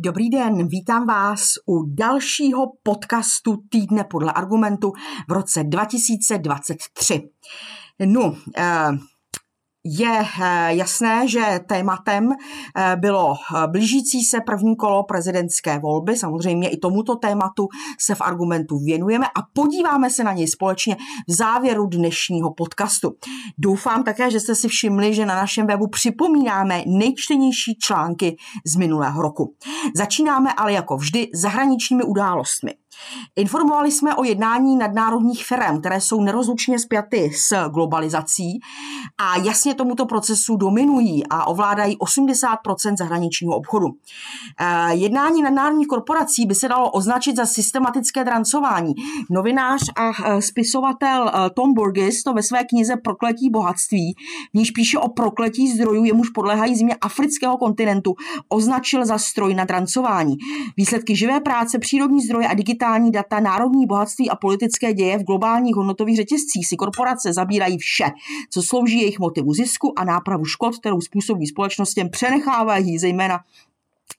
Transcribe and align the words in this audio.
Dobrý 0.00 0.30
den, 0.30 0.68
vítám 0.68 1.06
vás 1.06 1.54
u 1.66 1.82
dalšího 1.86 2.72
podcastu 2.82 3.56
Týdne 3.68 4.04
podle 4.04 4.32
argumentu 4.32 4.92
v 5.28 5.32
roce 5.32 5.64
2023. 5.64 7.30
No, 8.06 8.36
eh, 8.56 8.88
je 9.84 10.20
eh, 10.20 10.74
jasné, 10.74 11.28
že 11.28 11.60
tématem 11.66 12.32
eh, 12.32 12.96
bylo 12.96 13.34
eh, 13.34 13.66
blížící 13.66 14.24
se 14.24 14.40
první 14.40 14.76
kolo 14.76 15.02
prezidentské 15.02 15.78
volby. 15.78 16.16
Samozřejmě 16.16 16.68
i 16.68 16.76
tomuto 16.76 17.16
tématu 17.16 17.68
se 18.00 18.14
v 18.14 18.20
argumentu 18.20 18.78
věnujeme 18.78 19.26
a 19.26 19.42
podíváme 19.52 20.10
se 20.10 20.24
na 20.24 20.32
něj 20.32 20.48
společně 20.48 20.96
v 21.28 21.32
závěru 21.32 21.86
dnešního 21.86 22.54
podcastu. 22.54 23.14
Doufám 23.58 24.04
také, 24.04 24.30
že 24.30 24.40
jste 24.40 24.54
si 24.54 24.68
všimli, 24.68 25.14
že 25.14 25.26
na 25.26 25.34
našem 25.34 25.66
webu 25.66 25.88
připomínáme 25.88 26.82
nejčtenější 26.86 27.78
články 27.82 28.36
z 28.66 28.76
minulého 28.76 29.22
roku. 29.22 29.54
Začínáme 29.94 30.52
ale 30.52 30.72
jako 30.72 30.96
vždy 30.96 31.28
zahraničními 31.34 32.02
událostmi. 32.02 32.74
Informovali 33.36 33.90
jsme 33.90 34.14
o 34.14 34.24
jednání 34.24 34.76
nadnárodních 34.76 35.44
firm, 35.44 35.80
které 35.80 36.00
jsou 36.00 36.20
nerozlučně 36.20 36.78
spjaty 36.78 37.30
s 37.36 37.68
globalizací 37.68 38.60
a 39.18 39.36
jasně 39.36 39.74
tomuto 39.74 40.06
procesu 40.06 40.56
dominují 40.56 41.26
a 41.30 41.46
ovládají 41.46 41.96
80% 41.98 42.96
zahraničního 42.98 43.56
obchodu. 43.56 43.86
Eh, 44.60 44.94
jednání 44.94 45.42
nadnárodních 45.42 45.86
korporací 45.86 46.46
by 46.46 46.54
se 46.54 46.68
dalo 46.68 46.90
označit 46.90 47.36
za 47.36 47.46
systematické 47.46 48.24
drancování. 48.24 48.94
Novinář 49.30 49.82
a 49.96 50.10
eh, 50.10 50.42
spisovatel 50.42 51.28
eh, 51.28 51.50
Tom 51.50 51.74
Burgess 51.74 52.22
to 52.22 52.32
ve 52.32 52.42
své 52.42 52.64
knize 52.64 52.96
Prokletí 52.96 53.50
bohatství, 53.50 54.14
v 54.54 54.58
níž 54.58 54.70
píše 54.70 54.98
o 54.98 55.08
prokletí 55.08 55.72
zdrojů, 55.72 56.04
jemuž 56.04 56.28
podléhají 56.28 56.76
zimě 56.76 56.96
afrického 57.00 57.56
kontinentu, 57.56 58.14
označil 58.48 59.06
za 59.06 59.18
stroj 59.18 59.54
na 59.54 59.64
drancování. 59.64 60.36
Výsledky 60.76 61.16
živé 61.16 61.40
práce, 61.40 61.78
přírodní 61.78 62.20
zdroje 62.20 62.48
a 62.48 62.54
digitální 62.54 62.87
digitální 62.88 63.10
data, 63.10 63.40
národní 63.40 63.86
bohatství 63.86 64.30
a 64.30 64.36
politické 64.36 64.92
děje 64.92 65.18
v 65.18 65.24
globálních 65.24 65.76
hodnotových 65.76 66.16
řetězcích 66.16 66.66
si 66.66 66.76
korporace 66.76 67.32
zabírají 67.32 67.78
vše, 67.78 68.04
co 68.50 68.62
slouží 68.62 68.98
jejich 69.00 69.18
motivu 69.18 69.52
zisku 69.52 69.98
a 69.98 70.04
nápravu 70.04 70.44
škod, 70.44 70.78
kterou 70.78 71.00
způsobí 71.00 71.46
společnostem, 71.46 72.10
přenechávají 72.10 72.98
zejména 72.98 73.40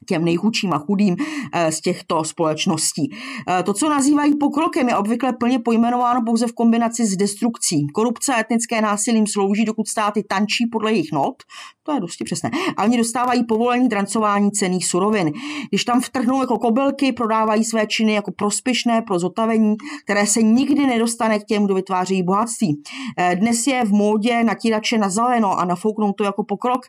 těm 0.07 0.25
nejchudším 0.25 0.73
a 0.73 0.79
chudým 0.79 1.15
eh, 1.53 1.71
z 1.71 1.81
těchto 1.81 2.23
společností. 2.23 3.09
Eh, 3.49 3.63
to, 3.63 3.73
co 3.73 3.89
nazývají 3.89 4.37
pokrokem, 4.37 4.89
je 4.89 4.95
obvykle 4.95 5.33
plně 5.33 5.59
pojmenováno 5.59 6.21
pouze 6.25 6.47
v 6.47 6.53
kombinaci 6.53 7.05
s 7.05 7.17
destrukcí. 7.17 7.87
Korupce 7.93 8.35
a 8.35 8.39
etnické 8.39 8.81
násilím 8.81 9.27
slouží, 9.27 9.65
dokud 9.65 9.87
státy 9.87 10.23
tančí 10.23 10.67
podle 10.71 10.91
jejich 10.91 11.11
not, 11.11 11.35
to 11.83 11.93
je 11.93 11.99
dosti 11.99 12.23
přesné, 12.23 12.51
a 12.77 12.83
oni 12.83 12.97
dostávají 12.97 13.43
povolení 13.43 13.89
drancování 13.89 14.51
cených 14.51 14.85
surovin. 14.85 15.31
Když 15.69 15.85
tam 15.85 16.01
vtrhnou 16.01 16.41
jako 16.41 16.57
kobelky, 16.59 17.11
prodávají 17.11 17.63
své 17.63 17.87
činy 17.87 18.13
jako 18.13 18.31
prospěšné 18.31 19.01
pro 19.01 19.19
zotavení, 19.19 19.75
které 20.03 20.27
se 20.27 20.41
nikdy 20.41 20.87
nedostane 20.87 21.39
k 21.39 21.45
těm, 21.45 21.65
kdo 21.65 21.75
vytváří 21.75 22.23
bohatství. 22.23 22.81
Eh, 23.17 23.35
dnes 23.35 23.67
je 23.67 23.85
v 23.85 23.91
módě 23.91 24.43
natírače 24.43 24.97
na 24.97 25.09
zeleno 25.09 25.59
a 25.59 25.65
nafouknout 25.65 26.15
to 26.15 26.23
jako 26.23 26.43
pokrok. 26.43 26.81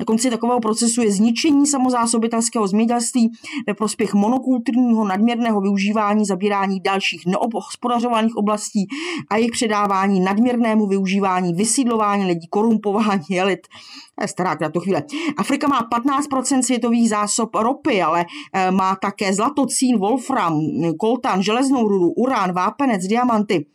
Na 0.00 0.04
konci 0.04 0.30
takového 0.30 0.60
procesu 0.60 1.02
je 1.02 1.12
zničení 1.12 1.66
samozásobitelské 1.66 2.39
českého 2.40 2.66
zemědělství 2.66 3.32
ve 3.66 3.74
prospěch 3.74 4.14
monokulturního 4.14 5.04
nadměrného 5.04 5.60
využívání, 5.60 6.24
zabírání 6.24 6.80
dalších 6.80 7.26
neobhospodařovaných 7.26 8.36
oblastí 8.36 8.86
a 9.30 9.36
jejich 9.36 9.50
předávání 9.50 10.20
nadměrnému 10.20 10.86
využívání, 10.86 11.54
vysídlování 11.54 12.24
lidí, 12.24 12.46
korumpování 12.46 13.40
elit. 13.40 13.66
To 14.14 14.24
je 14.24 14.28
stará 14.28 14.56
to 14.72 14.80
chvíle. 14.80 15.02
Afrika 15.36 15.68
má 15.68 15.88
15% 15.88 16.62
světových 16.62 17.08
zásob 17.08 17.54
ropy, 17.54 18.02
ale 18.02 18.24
eh, 18.52 18.70
má 18.70 18.96
také 18.96 19.32
zlato, 19.34 19.66
cín, 19.66 19.98
wolfram, 19.98 20.60
koltan, 20.98 21.42
železnou 21.42 21.88
rudu, 21.88 22.10
urán, 22.10 22.52
vápenec, 22.52 23.06
diamanty. 23.06 23.66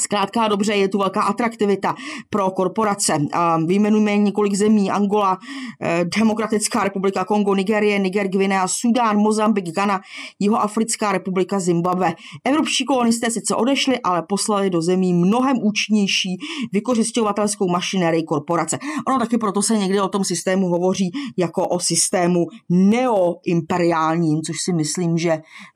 Zkrátka 0.00 0.48
dobře, 0.48 0.72
je 0.72 0.88
tu 0.88 0.98
velká 0.98 1.22
atraktivita 1.22 1.94
pro 2.30 2.50
korporace. 2.50 3.18
Vyjmenujeme 3.66 4.16
několik 4.16 4.54
zemí, 4.54 4.90
Angola, 4.90 5.38
eh, 5.82 6.04
Demokratická 6.18 6.84
republika 6.84 7.24
Kongo, 7.24 7.54
Nigerie, 7.54 7.98
Niger, 7.98 8.28
Guinea, 8.28 8.68
Sudán, 8.68 9.16
Mozambik, 9.16 9.74
Ghana, 9.74 10.00
Jihoafrická 10.38 11.12
republika, 11.12 11.60
Zimbabwe. 11.60 12.14
Evropští 12.44 12.84
kolonisté 12.84 13.30
sice 13.30 13.54
odešli, 13.54 14.00
ale 14.00 14.22
poslali 14.28 14.70
do 14.70 14.82
zemí 14.82 15.14
mnohem 15.14 15.56
účinnější 15.62 16.36
vykořišťovatelskou 16.72 17.68
mašinérii 17.68 18.22
korporace. 18.22 18.78
Ono 19.08 19.18
taky 19.18 19.38
proto 19.38 19.62
se 19.62 19.78
někdy 19.78 20.00
o 20.00 20.08
tom 20.08 20.24
systému 20.24 20.68
hovoří 20.68 21.10
jako 21.36 21.68
o 21.68 21.80
systému 21.80 22.46
neoimperiálním, 22.68 24.42
což 24.42 24.56
si 24.60 24.72
myslím, 24.72 25.18
že 25.18 25.30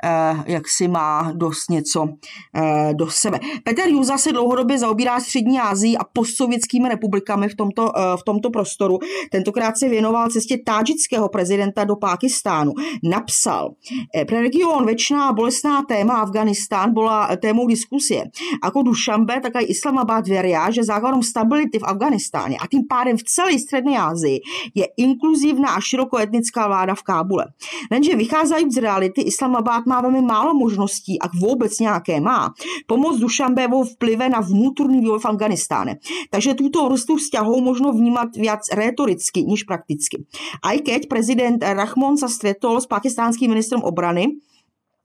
eh, 0.05 0.35
jak 0.47 0.69
si 0.69 0.89
má 0.89 1.33
dost 1.35 1.71
něco 1.71 2.09
eh, 2.57 2.95
do 2.95 3.11
sebe. 3.11 3.41
Petr 3.65 3.89
Juza 4.05 4.19
se 4.19 4.33
dlouhodobě 4.33 4.79
zaobírá 4.79 5.21
střední 5.21 5.61
Asii 5.61 5.97
a 5.97 6.05
postsovětskými 6.05 6.89
republikami 6.89 7.49
v 7.49 7.55
tomto, 7.55 7.99
eh, 7.99 8.17
v 8.17 8.23
tomto 8.23 8.51
prostoru. 8.51 8.99
Tentokrát 9.31 9.79
se 9.79 9.89
věnoval 9.89 10.29
cestě 10.29 10.59
tádžického 10.67 11.29
prezidenta 11.29 11.85
do 11.85 11.97
Pákistánu. 11.97 12.73
Napsal, 13.03 13.75
eh, 14.17 14.25
pre 14.25 14.41
region 14.41 14.85
väčšiná 14.85 15.33
bolestná 15.33 15.83
téma 15.89 16.21
Afganistán 16.21 16.93
byla 16.93 17.37
témou 17.37 17.67
diskusie. 17.67 18.25
Ako 18.63 18.83
Dušambe, 18.83 19.41
tak 19.41 19.53
i 19.65 19.73
Islamabad 19.73 20.29
veria, 20.29 20.71
že 20.71 20.85
základem 20.85 21.23
stability 21.23 21.79
v 21.79 21.85
Afganistáně 21.85 22.57
a 22.61 22.67
tím 22.67 22.85
pádem 22.89 23.17
v 23.17 23.25
celé 23.25 23.59
střední 23.59 23.97
Asii 23.97 24.41
je 24.75 24.85
inkluzivná 24.97 25.69
a 25.69 25.81
širokoetnická 25.81 26.67
vláda 26.67 26.95
v 26.95 27.03
Kábule. 27.03 27.45
Lenže 27.91 28.17
vycházejí 28.17 28.71
z 28.71 28.77
reality, 28.77 29.23
Islamabad 29.23 29.87
má 29.87 30.01
velmi 30.01 30.21
málo 30.21 30.55
možností, 30.55 31.17
a 31.23 31.29
vůbec 31.41 31.79
nějaké 31.79 32.21
má, 32.21 32.53
pomoct 32.87 33.19
Dušambevou 33.19 33.94
vplyve 33.95 34.31
na 34.31 34.43
vnútorný 34.43 35.01
vývoj 35.01 35.23
v 35.23 35.31
Afganistáne. 35.31 35.93
Takže 36.29 36.59
túto 36.59 36.85
vrstvu 36.85 37.19
vzťahov 37.19 37.59
možno 37.63 37.95
vnímať 37.95 38.29
viac 38.37 38.63
rétoricky, 38.71 39.47
než 39.47 39.65
prakticky. 39.65 40.27
Aj 40.61 40.77
keď 40.79 41.07
prezident 41.07 41.59
Rahmon 41.63 42.19
sa 42.19 42.27
stretol 42.27 42.83
s 42.83 42.87
pakistánským 42.91 43.51
ministrom 43.51 43.83
obrany, 43.83 44.43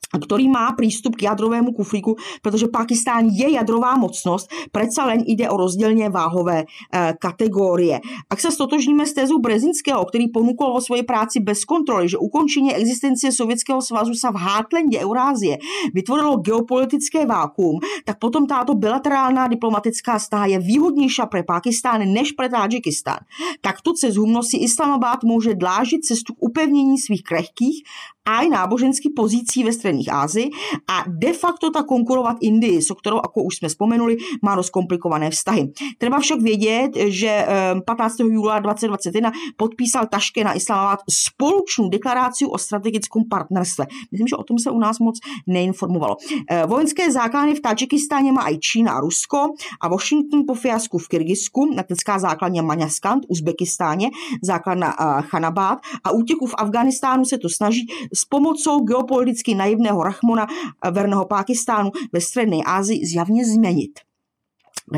ktorý 0.10 0.50
má 0.50 0.74
prístup 0.74 1.14
k 1.14 1.30
jadrovému 1.30 1.70
kufríku, 1.78 2.18
protože 2.42 2.68
Pakistán 2.74 3.30
je 3.30 3.54
jadrová 3.54 3.94
mocnost, 3.94 4.50
predsa 4.72 5.06
len 5.06 5.22
ide 5.26 5.50
o 5.50 5.58
rozdělně 5.58 6.10
váhové 6.10 6.66
e, 6.66 6.66
kategorie. 7.22 8.02
Ak 8.30 8.42
sa 8.42 8.50
stotožníme 8.50 9.06
s 9.06 9.14
tézou 9.14 9.38
Brezinského, 9.38 10.06
který 10.06 10.34
ponúkol 10.34 10.74
vo 10.74 10.82
svojej 10.82 11.06
práci 11.06 11.38
bez 11.40 11.62
kontroly, 11.66 12.09
že 12.09 12.18
ukončení 12.18 12.74
existencie 12.74 13.30
Sovětského 13.30 13.82
svazu 13.82 14.18
sa 14.18 14.34
v 14.34 14.42
hátlendě 14.42 14.98
Eurázie 15.00 15.58
vytvorilo 15.94 16.42
geopolitické 16.42 17.26
vákuum, 17.26 17.80
tak 18.06 18.18
potom 18.18 18.50
táto 18.50 18.74
bilaterálna 18.74 19.48
diplomatická 19.48 20.20
stáha 20.20 20.46
je 20.46 20.59
výhodnější 20.59 21.22
pre 21.32 21.44
Pakistán 21.44 22.02
než 22.06 22.32
pre 22.32 22.50
Tadžikistán. 22.50 23.20
Takto 23.62 23.94
cez 23.94 24.16
humno 24.16 24.44
si 24.44 24.58
Islamabad 24.58 25.24
může 25.24 25.56
dlážit 25.56 26.06
cestu 26.06 26.34
k 26.34 26.44
upevnění 26.44 26.98
svých 26.98 27.24
krehkých 27.24 27.84
aj 28.29 28.50
náboženských 28.50 29.12
pozící 29.16 29.63
ve 29.63 29.73
středních 29.73 30.13
Ázii 30.13 30.50
a 30.88 31.03
de 31.07 31.34
facto 31.34 31.72
ta 31.72 31.84
konkurovat 31.84 32.38
Indii, 32.41 32.81
so 32.81 33.00
kterou, 33.00 33.16
jako 33.16 33.44
už 33.44 33.56
jsme 33.56 33.67
vzpomenuli, 33.67 34.17
má 34.41 34.56
rozkomplikované 34.56 35.29
vztahy. 35.29 35.72
Treba 35.97 36.19
však 36.19 36.41
vědět, 36.41 36.91
že 36.95 37.45
15. 37.85 38.19
Ehm, 38.19 38.31
júla 38.31 38.59
2021 38.59 39.31
podpísal 39.57 40.06
Taške 40.06 40.44
na 40.44 40.53
Islamabad 40.53 41.00
společnou 41.09 41.90
deklaraci 41.90 42.45
o 42.45 42.57
strategickém 42.57 43.23
partnerstve. 43.29 43.85
Myslím, 44.12 44.28
že 44.28 44.35
o 44.35 44.44
tom 44.44 44.59
se 44.59 44.72
u 44.72 44.79
nás 44.79 45.00
moc 45.00 45.19
neinformovalo. 45.47 46.16
Ehm, 46.50 46.69
vojenské 46.69 47.11
základny 47.11 47.56
v 47.56 47.61
Tadžikistáně 47.61 48.31
má 48.31 48.50
i 48.50 48.57
Čína 48.57 48.91
a 48.91 49.00
Rusko 49.00 49.38
a 49.81 49.88
Washington 49.88 50.44
po 50.47 50.53
fiasku 50.53 50.97
v 50.97 51.07
Kyrgyzsku, 51.07 51.73
letecká 51.75 52.19
základně 52.19 52.61
Maňaskant, 52.61 53.25
Uzbekistáně, 53.28 54.09
základna 54.41 55.00
uh, 55.00 55.22
Chanabad 55.22 55.79
a 56.03 56.11
útěku 56.11 56.46
v 56.46 56.56
Afganistánu 56.57 57.25
se 57.25 57.38
to 57.38 57.50
snaží 57.50 57.88
s 58.19 58.25
pomocou 58.25 58.79
geopoliticky 58.79 59.55
naivného 59.55 60.03
Rachmona 60.03 60.47
verného 60.91 61.26
Pákistánu 61.26 61.91
ve 62.14 62.22
střední 62.22 62.64
Asii 62.66 63.05
zjavně 63.05 63.46
změnit. 63.46 64.09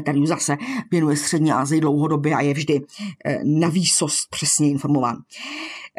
Tady 0.04 0.28
zase 0.28 0.58
věnuje 0.92 1.18
střední 1.18 1.52
Asii 1.52 1.82
dlouhodobě 1.82 2.36
a 2.36 2.42
je 2.42 2.54
vždy 2.54 2.82
eh, 3.26 3.40
na 3.44 3.68
výsost 3.68 4.30
přesně 4.30 4.70
informován. 4.70 5.18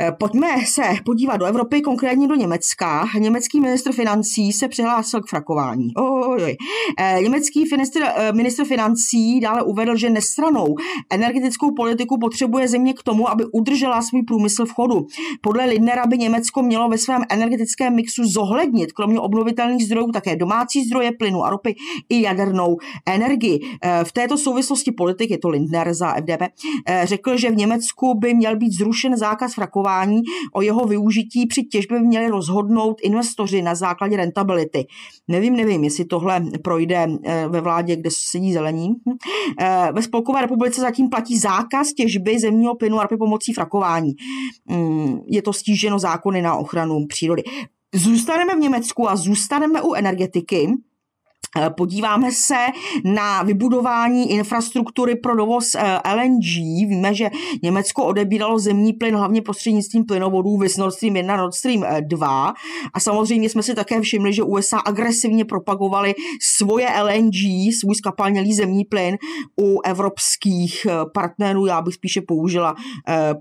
Eh, 0.00 0.12
pojďme 0.12 0.48
se 0.66 0.82
podívat 1.04 1.36
do 1.36 1.46
Evropy, 1.46 1.80
konkrétně 1.80 2.28
do 2.28 2.34
Německa. 2.34 3.08
Německý 3.18 3.60
ministr 3.60 3.92
financí 3.92 4.52
se 4.52 4.68
přihlásil 4.68 5.20
k 5.20 5.28
frakování. 5.28 5.94
Ojoj. 5.94 6.56
Eh, 6.98 7.18
německý 7.22 7.64
ministr, 7.70 8.00
ministr 8.32 8.64
financí 8.64 9.40
dále 9.40 9.62
uvedl, 9.62 9.96
že 9.96 10.10
nestranou 10.10 10.74
energetickou 11.10 11.74
politiku 11.74 12.18
potřebuje 12.18 12.68
země 12.68 12.94
k 12.94 13.02
tomu, 13.02 13.30
aby 13.30 13.44
udržela 13.52 14.02
svůj 14.02 14.22
průmysl 14.22 14.66
v 14.66 14.72
chodu. 14.72 15.06
Podle 15.40 15.66
Lindnera 15.66 16.06
by 16.06 16.18
Německo 16.18 16.62
mělo 16.62 16.88
ve 16.88 16.98
svém 16.98 17.22
energetickém 17.28 17.94
mixu 17.94 18.24
zohlednit 18.24 18.92
kromě 18.92 19.20
obnovitelných 19.20 19.86
zdrojů 19.86 20.12
také 20.12 20.36
domácí 20.36 20.84
zdroje 20.84 21.12
plynu 21.12 21.44
a 21.44 21.50
ropy 21.50 21.74
i 22.08 22.22
jadernou 22.22 22.78
energii. 23.06 23.60
V 24.04 24.12
této 24.12 24.38
souvislosti 24.38 24.92
politik, 24.92 25.30
je 25.30 25.38
to 25.38 25.48
Lindner 25.48 25.94
za 25.94 26.14
FDP, 26.14 26.42
řekl, 27.04 27.36
že 27.36 27.50
v 27.50 27.56
Německu 27.56 28.18
by 28.18 28.34
měl 28.34 28.56
být 28.56 28.72
zrušen 28.72 29.16
zákaz 29.16 29.54
frakování, 29.54 30.20
o 30.52 30.62
jeho 30.62 30.86
využití 30.86 31.46
při 31.46 31.62
těžbě 31.62 31.98
by 32.00 32.06
měli 32.06 32.28
rozhodnout 32.28 33.00
investoři 33.02 33.62
na 33.62 33.74
základě 33.74 34.16
rentability. 34.16 34.86
Nevím, 35.28 35.56
nevím, 35.56 35.84
jestli 35.84 36.04
tohle 36.04 36.44
projde 36.64 37.06
ve 37.48 37.60
vládě, 37.60 37.96
kde 37.96 38.10
sedí 38.12 38.52
zelení. 38.52 38.88
Ve 39.92 40.02
Spolkové 40.02 40.40
republice 40.40 40.80
zatím 40.80 41.08
platí 41.08 41.38
zákaz 41.38 41.92
těžby 41.92 42.38
zemního 42.38 42.74
plynu 42.74 43.00
a 43.00 43.08
pomocí 43.18 43.52
frakování. 43.52 44.12
Mm, 44.70 45.18
je 45.26 45.42
to 45.42 45.52
stíženo 45.52 45.98
zákony 45.98 46.42
na 46.42 46.56
ochranu 46.56 47.06
přírody. 47.06 47.42
Zůstaneme 47.94 48.56
v 48.56 48.58
Německu 48.58 49.10
a 49.10 49.16
zůstaneme 49.16 49.82
u 49.82 49.94
energetiky. 49.94 50.72
Eh, 51.58 51.70
podíváme 51.70 52.32
se 52.32 52.56
na 53.04 53.42
vybudování 53.42 54.30
infrastruktury 54.30 55.16
pro 55.16 55.36
dovoz 55.36 55.74
eh, 55.74 56.14
LNG. 56.14 56.44
Víme, 56.88 57.14
že 57.14 57.30
Německo 57.62 58.04
odebíralo 58.04 58.58
zemní 58.58 58.92
plyn 58.92 59.16
hlavně 59.16 59.42
prostřednictvím 59.42 60.04
plynovodů 60.04 60.56
Vis 60.56 60.76
Nord 60.76 60.94
Stream 60.94 61.16
1, 61.16 61.36
Nord 61.36 61.54
Stream 61.54 61.84
2. 62.00 62.48
Eh, 62.48 62.88
a 62.94 63.00
samozřejmě 63.00 63.48
jsme 63.48 63.62
si 63.62 63.74
také 63.74 64.00
všimli, 64.00 64.32
že 64.32 64.42
USA 64.42 64.78
agresivně 64.78 65.44
propagovali 65.44 66.14
svoje 66.40 66.88
LNG, 67.02 67.72
svůj 67.80 67.94
skapalnělý 67.94 68.54
zemní 68.54 68.84
plyn 68.84 69.16
u 69.60 69.80
evropských 69.84 70.86
partnerů. 71.14 71.66
Já 71.66 71.82
bych 71.82 71.94
spíše 71.94 72.20
použila 72.20 72.74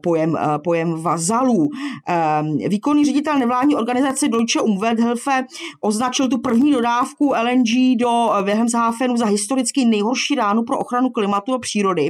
pojem, 0.03 0.37
pojem 0.63 1.01
vazalů. 1.01 1.69
Výkonný 2.67 3.05
ředitel 3.05 3.39
nevládní 3.39 3.75
organizace 3.75 4.27
Deutsche 4.27 4.61
Umwelthilfe 4.61 5.45
označil 5.81 6.27
tu 6.27 6.37
první 6.37 6.71
dodávku 6.71 7.33
LNG 7.43 7.90
do 7.95 8.29
Wilhelmshavenu 8.43 9.17
za 9.17 9.25
historicky 9.25 9.85
nejhorší 9.85 10.35
ránu 10.35 10.63
pro 10.63 10.79
ochranu 10.79 11.09
klimatu 11.09 11.53
a 11.53 11.59
přírody. 11.59 12.09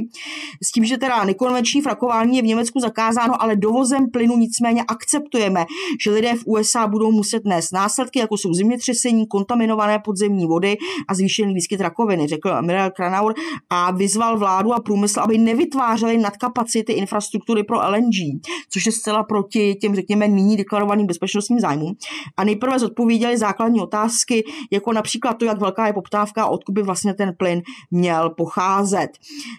S 0.64 0.72
tím, 0.72 0.86
že 0.86 0.98
teda 0.98 1.24
nekonvenční 1.24 1.82
frakování 1.82 2.36
je 2.38 2.42
v 2.42 2.46
Německu 2.46 2.80
zakázáno, 2.80 3.42
ale 3.42 3.56
dovozem 3.56 4.10
plynu 4.10 4.38
nicméně 4.38 4.84
akceptujeme, 4.88 5.66
že 6.04 6.12
lidé 6.12 6.36
v 6.36 6.44
USA 6.46 6.88
budou 6.88 7.12
muset 7.12 7.46
nést 7.46 7.72
následky, 7.72 8.20
jako 8.20 8.38
jsou 8.38 8.54
zemětřesení, 8.54 9.28
kontaminované 9.28 10.00
podzemní 10.00 10.48
vody 10.48 10.78
a 11.08 11.14
zvýšený 11.14 11.54
výskyt 11.54 11.82
rakoviny, 11.82 12.28
řekl 12.28 12.62
Mirel 12.62 12.92
Kranaur 12.92 13.34
a 13.70 13.92
vyzval 13.92 14.38
vládu 14.38 14.74
a 14.74 14.80
průmysl, 14.80 15.20
aby 15.20 15.38
nevytvářeli 15.38 16.18
nadkapacity 16.18 16.94
infrastruktury 16.94 17.64
pro 17.64 17.78
LNG, 17.78 18.42
což 18.70 18.86
je 18.86 18.92
zcela 18.92 19.24
proti 19.24 19.76
těm, 19.76 19.96
řekněme, 19.96 20.28
nyní 20.28 20.58
deklarovaným 20.58 21.08
bezpečnostním 21.08 21.60
zájmům. 21.60 21.96
A 22.38 22.44
nejprve 22.44 22.80
zodpověděli 22.80 23.38
základní 23.38 23.82
otázky, 23.82 24.44
jako 24.72 24.94
například 24.94 25.34
to, 25.34 25.46
jak 25.46 25.60
velká 25.72 25.88
je 25.88 25.94
poptávka 25.94 26.46
odkud 26.46 26.72
by 26.72 26.84
vlastně 26.84 27.14
ten 27.14 27.34
plyn 27.38 27.62
měl 27.92 28.30
pocházet. 28.30 29.10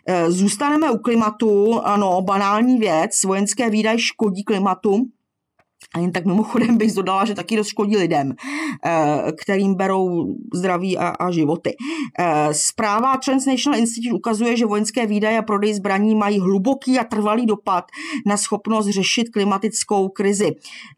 E, 0.06 0.31
zůstaneme 0.31 0.91
u 0.91 0.99
klimatu, 0.99 1.81
ano, 1.81 2.23
banální 2.23 2.79
věc, 2.79 3.23
vojenské 3.25 3.70
výdaje 3.70 3.99
škodí 3.99 4.44
klimatu, 4.44 5.06
a 5.94 5.99
jen 5.99 6.12
tak 6.12 6.25
mimochodem 6.25 6.76
bych 6.76 6.94
dodala, 6.94 7.25
že 7.25 7.34
taky 7.34 7.56
dost 7.56 7.69
škodí 7.69 7.96
lidem, 7.96 8.34
eh, 8.84 9.32
kterým 9.32 9.75
berou 9.75 10.34
zdraví 10.55 10.99
a, 10.99 11.08
a 11.08 11.31
životy. 11.31 11.76
Eh, 12.19 12.49
zpráva 12.55 13.17
Transnational 13.17 13.81
Institute 13.81 14.14
ukazuje, 14.14 14.56
že 14.56 14.67
vojenské 14.67 15.06
výdaje 15.06 15.38
a 15.38 15.43
prodej 15.43 15.75
zbraní 15.75 16.14
mají 16.14 16.40
hluboký 16.40 16.99
a 16.99 17.05
trvalý 17.05 17.46
dopad 17.46 17.84
na 18.26 18.37
schopnost 18.37 18.88
řešit 18.88 19.29
klimatickou 19.29 20.08
krizi. 20.08 20.50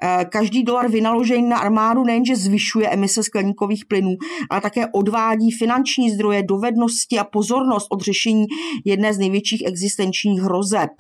Eh, 0.03 0.25
každý 0.25 0.63
dolar 0.63 0.91
vynaložený 0.91 1.49
na 1.49 1.59
armádu 1.59 2.05
nejenže 2.05 2.37
zvyšuje 2.37 2.89
emise 2.89 3.23
skleníkových 3.23 3.85
plynů, 3.87 4.17
ale 4.51 4.61
také 4.61 4.87
odvádí 4.87 5.51
finanční 5.51 6.11
zdroje, 6.11 6.43
dovednosti 6.43 7.19
a 7.19 7.25
pozornost 7.25 7.87
od 7.91 8.01
řešení 8.01 8.47
jedné 8.85 9.15
z 9.15 9.19
největších 9.19 9.63
existenčních 9.67 10.41
hrozeb. 10.41 10.91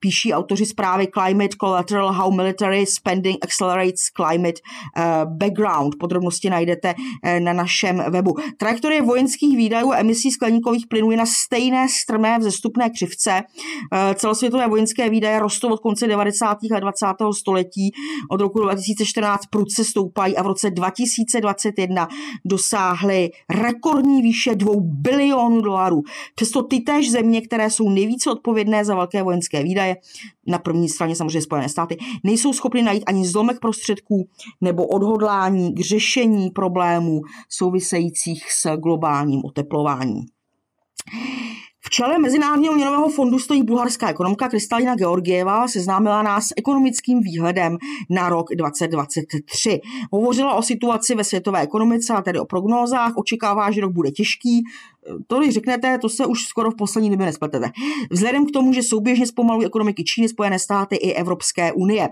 Píší 0.00 0.32
autoři 0.32 0.66
zprávy 0.66 1.08
Climate 1.14 1.56
Collateral 1.60 2.12
How 2.12 2.30
Military 2.30 2.86
Spend 3.08 3.18
Spending 3.18 3.38
Accelerates 3.42 4.10
Climate 4.10 4.60
eh, 4.96 5.24
Background. 5.26 5.96
Podrobnosti 5.98 6.50
najdete 6.50 6.94
eh, 6.94 7.40
na 7.40 7.52
našem 7.52 8.02
webu. 8.10 8.36
Trajektorie 8.56 9.02
vojenských 9.02 9.56
výdajů 9.56 9.92
a 9.92 9.96
emisí 9.96 10.30
skleníkových 10.30 10.86
plynů 10.86 11.10
je 11.10 11.16
na 11.16 11.26
stejné 11.26 11.86
strmé 11.88 12.38
vzestupné 12.38 12.90
křivce. 12.90 13.42
Eh, 13.92 14.14
celosvětové 14.14 14.68
vojenské 14.68 15.10
výdaje 15.10 15.38
rostou 15.38 15.72
od 15.72 15.80
konce 15.80 16.06
90. 16.06 16.58
a 16.76 16.80
20. 16.80 17.06
století. 17.32 17.90
Od 18.30 18.40
roku 18.40 18.60
2014 18.60 19.46
prudce 19.46 19.84
stoupají 19.84 20.36
a 20.36 20.42
v 20.42 20.46
roce 20.46 20.70
2021 20.70 22.08
dosáhly 22.44 23.30
rekordní 23.50 24.22
výše 24.22 24.54
2 24.54 24.72
bilionů 24.80 25.60
dolarů. 25.60 26.02
Přesto 26.34 26.62
ty 26.62 26.80
též 26.80 27.10
země, 27.10 27.40
které 27.40 27.70
jsou 27.70 27.88
nejvíce 27.88 28.30
odpovědné 28.30 28.84
za 28.84 28.94
velké 28.94 29.22
vojenské 29.22 29.62
výdaje, 29.62 29.96
na 30.46 30.58
první 30.58 30.88
straně 30.88 31.16
samozřejmě 31.16 31.42
Spojené 31.42 31.68
státy, 31.68 31.96
nejsou 32.24 32.52
schopny 32.52 32.82
najít 32.82 32.97
ani 33.04 33.26
zlomek 33.26 33.60
prostředků 33.60 34.28
nebo 34.60 34.86
odhodlání 34.86 35.74
k 35.74 35.80
řešení 35.80 36.50
problémů 36.50 37.20
souvisejících 37.48 38.52
s 38.52 38.76
globálním 38.76 39.44
oteplováním. 39.44 40.24
V 41.88 41.90
čele 41.90 42.18
Mezinárodního 42.18 42.74
měnového 42.74 43.08
fondu 43.08 43.38
stojí 43.38 43.62
bulharská 43.62 44.10
ekonomka 44.10 44.48
Kristalina 44.48 44.94
Georgieva, 44.94 45.68
seznámila 45.68 46.22
nás 46.22 46.44
s 46.44 46.54
ekonomickým 46.56 47.20
výhledem 47.20 47.76
na 48.10 48.28
rok 48.28 48.46
2023. 48.56 49.80
Hovořila 50.12 50.54
o 50.54 50.62
situaci 50.62 51.14
ve 51.14 51.24
světové 51.24 51.60
ekonomice 51.60 52.14
a 52.14 52.22
tedy 52.22 52.38
o 52.38 52.44
prognózách, 52.44 53.12
očekává, 53.16 53.70
že 53.70 53.80
rok 53.80 53.92
bude 53.92 54.10
těžký, 54.10 54.62
to, 55.26 55.38
když 55.40 55.54
řeknete, 55.54 55.98
to 55.98 56.08
se 56.08 56.26
už 56.26 56.44
skoro 56.44 56.70
v 56.70 56.76
poslední 56.76 57.10
době 57.10 57.26
nespletete. 57.26 57.70
Vzhledem 58.10 58.46
k 58.46 58.50
tomu, 58.50 58.72
že 58.72 58.82
souběžně 58.82 59.26
zpomalují 59.26 59.66
ekonomiky 59.66 60.04
Číny, 60.04 60.28
Spojené 60.28 60.58
státy 60.58 60.96
i 60.96 61.12
Evropské 61.12 61.72
unie. 61.72 62.08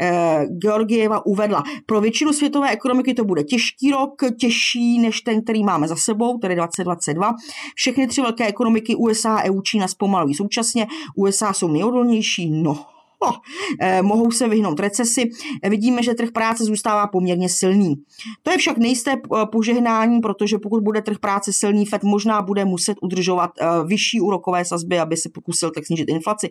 Eh, 0.00 0.46
Georgieva 0.58 1.26
uvedla, 1.26 1.62
pro 1.86 2.00
většinu 2.00 2.32
světové 2.32 2.70
ekonomiky 2.70 3.14
to 3.14 3.24
bude 3.24 3.44
těžký 3.44 3.90
rok, 3.90 4.22
těžší 4.40 4.98
než 4.98 5.20
ten, 5.20 5.42
který 5.42 5.64
máme 5.64 5.88
za 5.88 5.96
sebou, 5.96 6.38
tedy 6.38 6.54
2022. 6.54 7.34
Všechny 7.74 8.06
tři 8.06 8.20
velké 8.20 8.46
ekonomiky 8.46 8.94
USA, 8.94 9.42
EU, 9.44 9.60
Čína 9.60 9.88
zpomalují 9.88 10.34
současně. 10.34 10.86
USA 11.16 11.52
jsou 11.52 11.68
nejodolnější, 11.68 12.50
no 12.50 12.93
oh, 13.24 13.34
eh, 13.80 14.02
mohou 14.02 14.30
se 14.30 14.48
vyhnout 14.48 14.80
recesi. 14.80 15.30
Vidíme, 15.70 16.02
že 16.02 16.14
trh 16.14 16.30
práce 16.30 16.64
zůstává 16.64 17.06
poměrně 17.06 17.48
silný. 17.48 17.94
To 18.42 18.50
je 18.50 18.58
však 18.58 18.78
nejisté 18.78 19.12
eh, 19.12 19.46
požehnání, 19.52 20.20
protože 20.20 20.58
pokud 20.58 20.82
bude 20.82 21.02
trh 21.02 21.18
práce 21.18 21.52
silný, 21.52 21.86
FED 21.86 22.04
možná 22.04 22.42
bude 22.42 22.64
muset 22.64 22.96
udržovat 23.02 23.50
eh, 23.60 23.66
vyšší 23.86 24.20
úrokové 24.20 24.64
sazby, 24.64 24.98
aby 24.98 25.16
se 25.16 25.28
pokusil 25.34 25.70
tak 25.70 25.86
snížit 25.86 26.08
inflaci. 26.08 26.50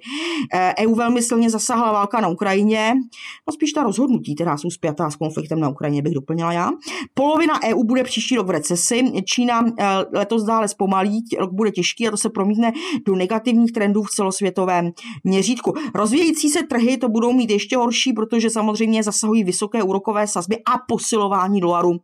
EU 0.80 0.94
e 0.94 0.96
velmi 0.96 1.22
silně 1.22 1.50
zasáhla 1.50 1.92
válka 1.92 2.22
na 2.22 2.28
Ukrajině, 2.28 2.94
no 3.48 3.54
spíš 3.54 3.72
ta 3.72 3.84
rozhodnutí, 3.84 4.36
která 4.36 4.58
jsou 4.58 4.70
zpětá 4.70 5.10
s 5.10 5.16
konfliktem 5.16 5.60
na 5.60 5.70
Ukrajině, 5.70 6.02
bych 6.02 6.14
doplnila 6.14 6.54
já. 6.54 6.72
Polovina 7.14 7.54
EU 7.64 7.84
bude 7.84 8.04
příští 8.04 8.36
rok 8.36 8.48
v 8.48 8.50
recesi, 8.50 9.04
Čína 9.26 9.66
letos 10.14 10.44
dále 10.44 10.68
zpomalí, 10.68 11.24
rok 11.40 11.54
bude 11.54 11.72
těžký 11.72 12.08
a 12.08 12.12
to 12.12 12.18
se 12.18 12.30
promítne 12.30 12.74
do 13.06 13.16
negativních 13.16 13.72
trendů 13.72 14.04
v 14.04 14.10
celosvětovém 14.10 14.92
měřítku. 15.24 15.74
Rozvíjející 15.96 16.50
se 16.50 16.63
trhy 16.64 16.98
to 16.98 17.10
budou 17.10 17.34
mít 17.34 17.50
ještě 17.50 17.78
horší, 17.78 18.14
protože 18.14 18.50
samozřejmě 18.50 19.04
zasahují 19.04 19.44
vysoké 19.44 19.84
úrokové 19.84 20.28
sazby 20.28 20.58
a 20.66 20.78
posilování 20.88 21.62
dolaru 21.62 22.00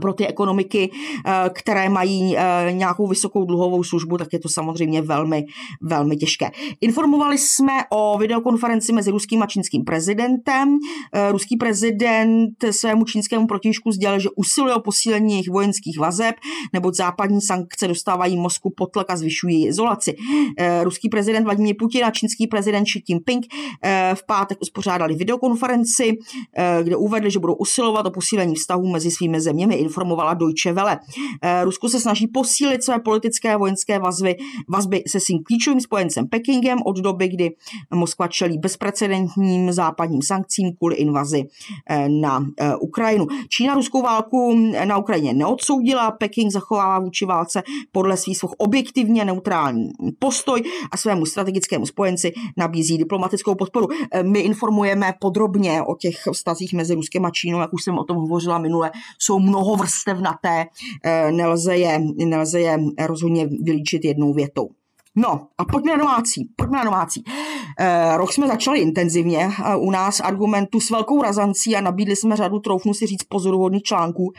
pro 0.00 0.12
ty 0.12 0.26
ekonomiky, 0.26 0.90
eh, 1.26 1.50
které 1.52 1.88
mají 1.88 2.36
eh, 2.36 2.72
nějakou 2.72 3.06
vysokou 3.06 3.44
dluhovou 3.44 3.84
službu, 3.84 4.18
tak 4.18 4.32
je 4.32 4.38
to 4.38 4.48
samozřejmě 4.48 5.02
velmi, 5.02 5.44
velmi 5.82 6.16
těžké. 6.16 6.50
Informovali 6.80 7.38
jsme 7.38 7.72
o 7.90 8.18
videokonferenci 8.18 8.92
mezi 8.92 9.10
ruským 9.10 9.42
a 9.42 9.46
čínským 9.46 9.84
prezidentem. 9.84 10.78
Eh, 11.12 11.32
ruský 11.32 11.56
prezident 11.56 12.54
svému 12.70 13.04
čínskému 13.04 13.46
protižku 13.46 13.92
sdělil, 13.92 14.20
že 14.20 14.28
usiluje 14.36 14.74
o 14.74 14.80
posílení 14.80 15.32
jejich 15.32 15.50
vojenských 15.50 15.98
vazeb, 15.98 16.34
neboť 16.72 16.94
západní 16.94 17.40
sankce 17.40 17.88
dostávají 17.88 18.36
Moskvu 18.36 18.70
pod 18.76 18.92
tlak 18.92 19.10
a 19.10 19.16
zvyšují 19.16 19.66
izolaci. 19.66 20.16
Ruský 20.82 21.08
prezident 21.08 21.44
Vladimír 21.44 21.76
Putin 21.78 22.04
a 22.04 22.10
čínský 22.10 22.46
prezident 22.46 22.84
Xi 22.84 23.02
Jinping 23.08 23.44
v 24.14 24.26
pátek 24.26 24.58
uspořádali 24.60 25.14
videokonferenci, 25.14 26.12
kde 26.82 26.96
uvedli, 26.96 27.30
že 27.30 27.38
budou 27.38 27.54
usilovat 27.54 28.06
o 28.06 28.10
posílení 28.10 28.54
vztahů 28.54 28.90
mezi 28.90 29.10
svými 29.10 29.40
zeměmi 29.40 29.65
informovala 29.74 30.34
Deutsche 30.34 30.72
Welle. 30.72 30.98
Eh, 31.42 31.64
Rusko 31.64 31.88
se 31.88 32.00
snaží 32.00 32.26
posílit 32.26 32.84
své 32.84 32.98
politické 32.98 33.54
a 33.54 33.56
vojenské 33.56 33.98
vazby, 33.98 34.36
vazby 34.68 35.02
se 35.08 35.20
svým 35.20 35.42
klíčovým 35.42 35.80
spojencem 35.80 36.28
Pekingem 36.28 36.78
od 36.86 36.96
doby, 36.96 37.28
kdy 37.28 37.50
Moskva 37.94 38.28
čelí 38.28 38.58
bezprecedentním 38.58 39.72
západním 39.72 40.22
sankcím 40.22 40.72
kvůli 40.78 40.96
invazi 40.96 41.44
eh, 41.90 42.08
na 42.08 42.46
eh, 42.60 42.76
Ukrajinu. 42.76 43.26
Čína 43.48 43.74
ruskou 43.74 44.02
válku 44.02 44.72
na 44.84 44.96
Ukrajině 44.96 45.34
neodsoudila, 45.34 46.10
Peking 46.10 46.52
zachovává 46.52 46.98
vůči 46.98 47.24
válce 47.24 47.62
podle 47.92 48.16
svých 48.16 48.36
svých 48.38 48.50
objektivně 48.58 49.24
neutrální 49.24 49.88
postoj 50.18 50.62
a 50.90 50.96
svému 50.96 51.26
strategickému 51.26 51.86
spojenci 51.86 52.32
nabízí 52.56 52.98
diplomatickou 52.98 53.54
podporu. 53.54 53.86
My 54.22 54.40
informujeme 54.40 55.14
podrobně 55.20 55.82
o 55.82 55.94
těch 55.94 56.16
vztazích 56.32 56.72
mezi 56.72 56.94
Ruskem 56.94 57.24
a 57.24 57.30
Čínou, 57.30 57.60
jak 57.60 57.72
už 57.72 57.84
jsem 57.84 57.98
o 57.98 58.04
tom 58.04 58.16
hovořila 58.16 58.58
minule, 58.58 58.90
jsou 59.18 59.38
mnoho 59.38 59.55
mnoho 59.56 59.76
vrstevnaté, 59.76 60.66
nelze 61.30 61.76
je, 61.76 62.00
nelze 62.26 62.60
je 62.60 62.78
rozhodně 63.06 63.48
vylíčit 63.62 64.04
jednou 64.04 64.32
větou. 64.32 64.68
No 65.18 65.48
a 65.58 65.64
pojďme 65.64 65.92
na 65.92 65.98
domácí. 65.98 66.48
Pojďme 66.56 66.78
na 66.78 66.84
domácí. 66.84 67.24
Eh, 67.78 68.16
rok 68.16 68.32
jsme 68.32 68.46
začali 68.46 68.80
intenzivně 68.80 69.38
eh, 69.38 69.76
u 69.76 69.90
nás 69.90 70.20
argumentu 70.20 70.80
s 70.80 70.90
velkou 70.90 71.22
razancí 71.22 71.76
a 71.76 71.80
nabídli 71.80 72.16
jsme 72.16 72.36
řadu, 72.36 72.58
troufnu 72.58 72.94
si 72.94 73.06
říct, 73.06 73.24
pozoruhodných 73.28 73.82
článků. 73.82 74.32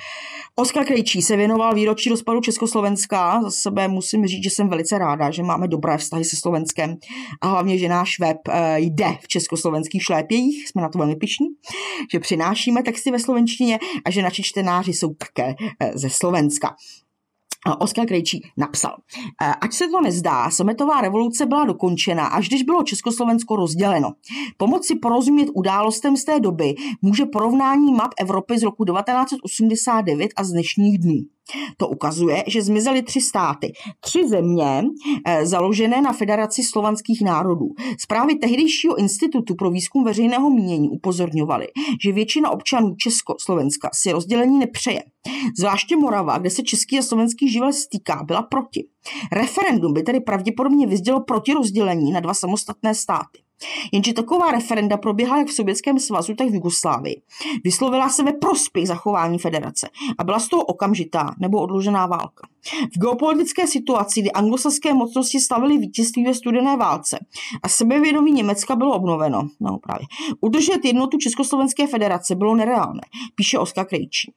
Oskar 0.55 0.85
Krejčí 0.85 1.21
se 1.21 1.35
věnoval 1.35 1.75
výročí 1.75 2.09
rozpadu 2.09 2.41
Československa. 2.41 3.41
Za 3.43 3.51
sebe 3.51 3.87
musím 3.87 4.27
říct, 4.27 4.43
že 4.43 4.49
jsem 4.49 4.69
velice 4.69 4.97
ráda, 4.97 5.31
že 5.31 5.43
máme 5.43 5.67
dobré 5.67 5.97
vztahy 5.97 6.25
se 6.25 6.35
Slovenskem 6.35 6.95
a 7.41 7.47
hlavně, 7.47 7.77
že 7.77 7.89
náš 7.89 8.19
web 8.19 8.37
eh, 8.49 8.79
jde 8.79 9.17
v 9.21 9.27
československých 9.27 10.03
šlépějích. 10.03 10.67
Jsme 10.67 10.81
na 10.81 10.89
to 10.89 10.97
velmi 10.97 11.15
pišní, 11.15 11.47
že 12.11 12.19
přinášíme 12.19 12.83
texty 12.83 13.11
ve 13.11 13.19
slovenštině 13.19 13.79
a 14.05 14.11
že 14.11 14.21
naši 14.21 14.43
čtenáři 14.43 14.93
jsou 14.93 15.13
také 15.13 15.55
eh, 15.79 15.91
ze 15.95 16.09
Slovenska. 16.09 16.75
Oskar 17.75 18.05
Krejčí 18.05 18.41
napsal, 18.57 18.95
e, 19.41 19.45
ať 19.45 19.73
se 19.73 19.87
to 19.87 20.01
nezdá, 20.01 20.49
sametová 20.49 21.01
revoluce 21.01 21.45
byla 21.45 21.65
dokončena, 21.65 22.27
až 22.27 22.47
když 22.47 22.63
bylo 22.63 22.83
Československo 22.83 23.55
rozděleno. 23.55 24.13
Pomoci 24.57 24.95
porozumět 24.95 25.49
událostem 25.53 26.17
z 26.17 26.25
té 26.25 26.39
doby 26.39 26.75
může 27.01 27.25
porovnání 27.25 27.93
map 27.93 28.11
Evropy 28.19 28.59
z 28.59 28.63
roku 28.63 28.85
1989 28.85 30.31
a 30.35 30.43
z 30.43 30.51
dnešních 30.51 30.97
dnů. 30.99 31.36
To 31.77 31.87
ukazuje, 31.87 32.43
že 32.47 32.61
zmizely 32.61 33.01
tři 33.01 33.21
státy. 33.21 33.73
Tři 33.99 34.27
země 34.27 34.83
eh, 35.25 35.45
založené 35.45 36.01
na 36.01 36.13
Federaci 36.13 36.63
slovanských 36.63 37.21
národů. 37.21 37.65
Zprávy 37.99 38.35
tehdejšího 38.35 38.95
institutu 38.95 39.55
pro 39.55 39.71
výzkum 39.71 40.03
veřejného 40.03 40.49
mínění 40.49 40.89
upozorňovaly, 40.89 41.67
že 42.03 42.11
většina 42.11 42.49
občanů 42.49 42.95
Československa 42.95 43.89
si 43.93 44.11
rozdělení 44.11 44.59
nepřeje. 44.59 45.03
Zvláště 45.57 45.95
Morava, 45.95 46.37
kde 46.37 46.49
se 46.49 46.63
český 46.63 46.99
a 46.99 47.01
slovenský 47.01 47.51
živel 47.51 47.73
stýká, 47.73 48.23
byla 48.23 48.41
proti. 48.41 48.87
Referendum 49.31 49.93
by 49.93 50.03
tedy 50.03 50.19
pravděpodobně 50.19 50.87
vyzdělo 50.87 51.21
proti 51.21 51.53
rozdělení 51.53 52.11
na 52.11 52.19
dva 52.19 52.33
samostatné 52.33 52.95
státy. 52.95 53.46
Jenže 53.91 54.13
taková 54.13 54.51
referenda 54.51 54.97
proběhla 54.97 55.37
jak 55.37 55.47
v 55.47 55.53
Sovětském 55.53 55.99
svazu, 55.99 56.35
tak 56.35 56.49
v 56.49 56.53
Jugoslávii. 56.53 57.21
Vyslovila 57.63 58.09
se 58.09 58.23
ve 58.23 58.33
prospěch 58.33 58.87
zachování 58.87 59.39
federace 59.39 59.89
a 60.17 60.23
byla 60.23 60.39
z 60.39 60.47
toho 60.47 60.63
okamžitá 60.63 61.35
nebo 61.39 61.61
odložená 61.61 62.05
válka. 62.05 62.47
V 62.95 62.99
geopolitické 62.99 63.67
situaci, 63.67 64.21
kdy 64.21 64.31
anglosaské 64.31 64.93
mocnosti 64.93 65.39
slavily 65.39 65.77
vítězství 65.77 66.25
ve 66.25 66.33
studené 66.33 66.77
válce 66.77 67.19
a 67.63 67.69
sebevědomí 67.69 68.31
Německa 68.31 68.75
bylo 68.75 68.95
obnoveno, 68.95 69.49
no 69.59 69.77
právě, 69.77 70.07
udržet 70.41 70.85
jednotu 70.85 71.17
Československé 71.17 71.87
federace 71.87 72.35
bylo 72.35 72.55
nereálné, 72.55 73.01
píše 73.35 73.59
Oskar 73.59 73.85
Krejčí. 73.85 74.33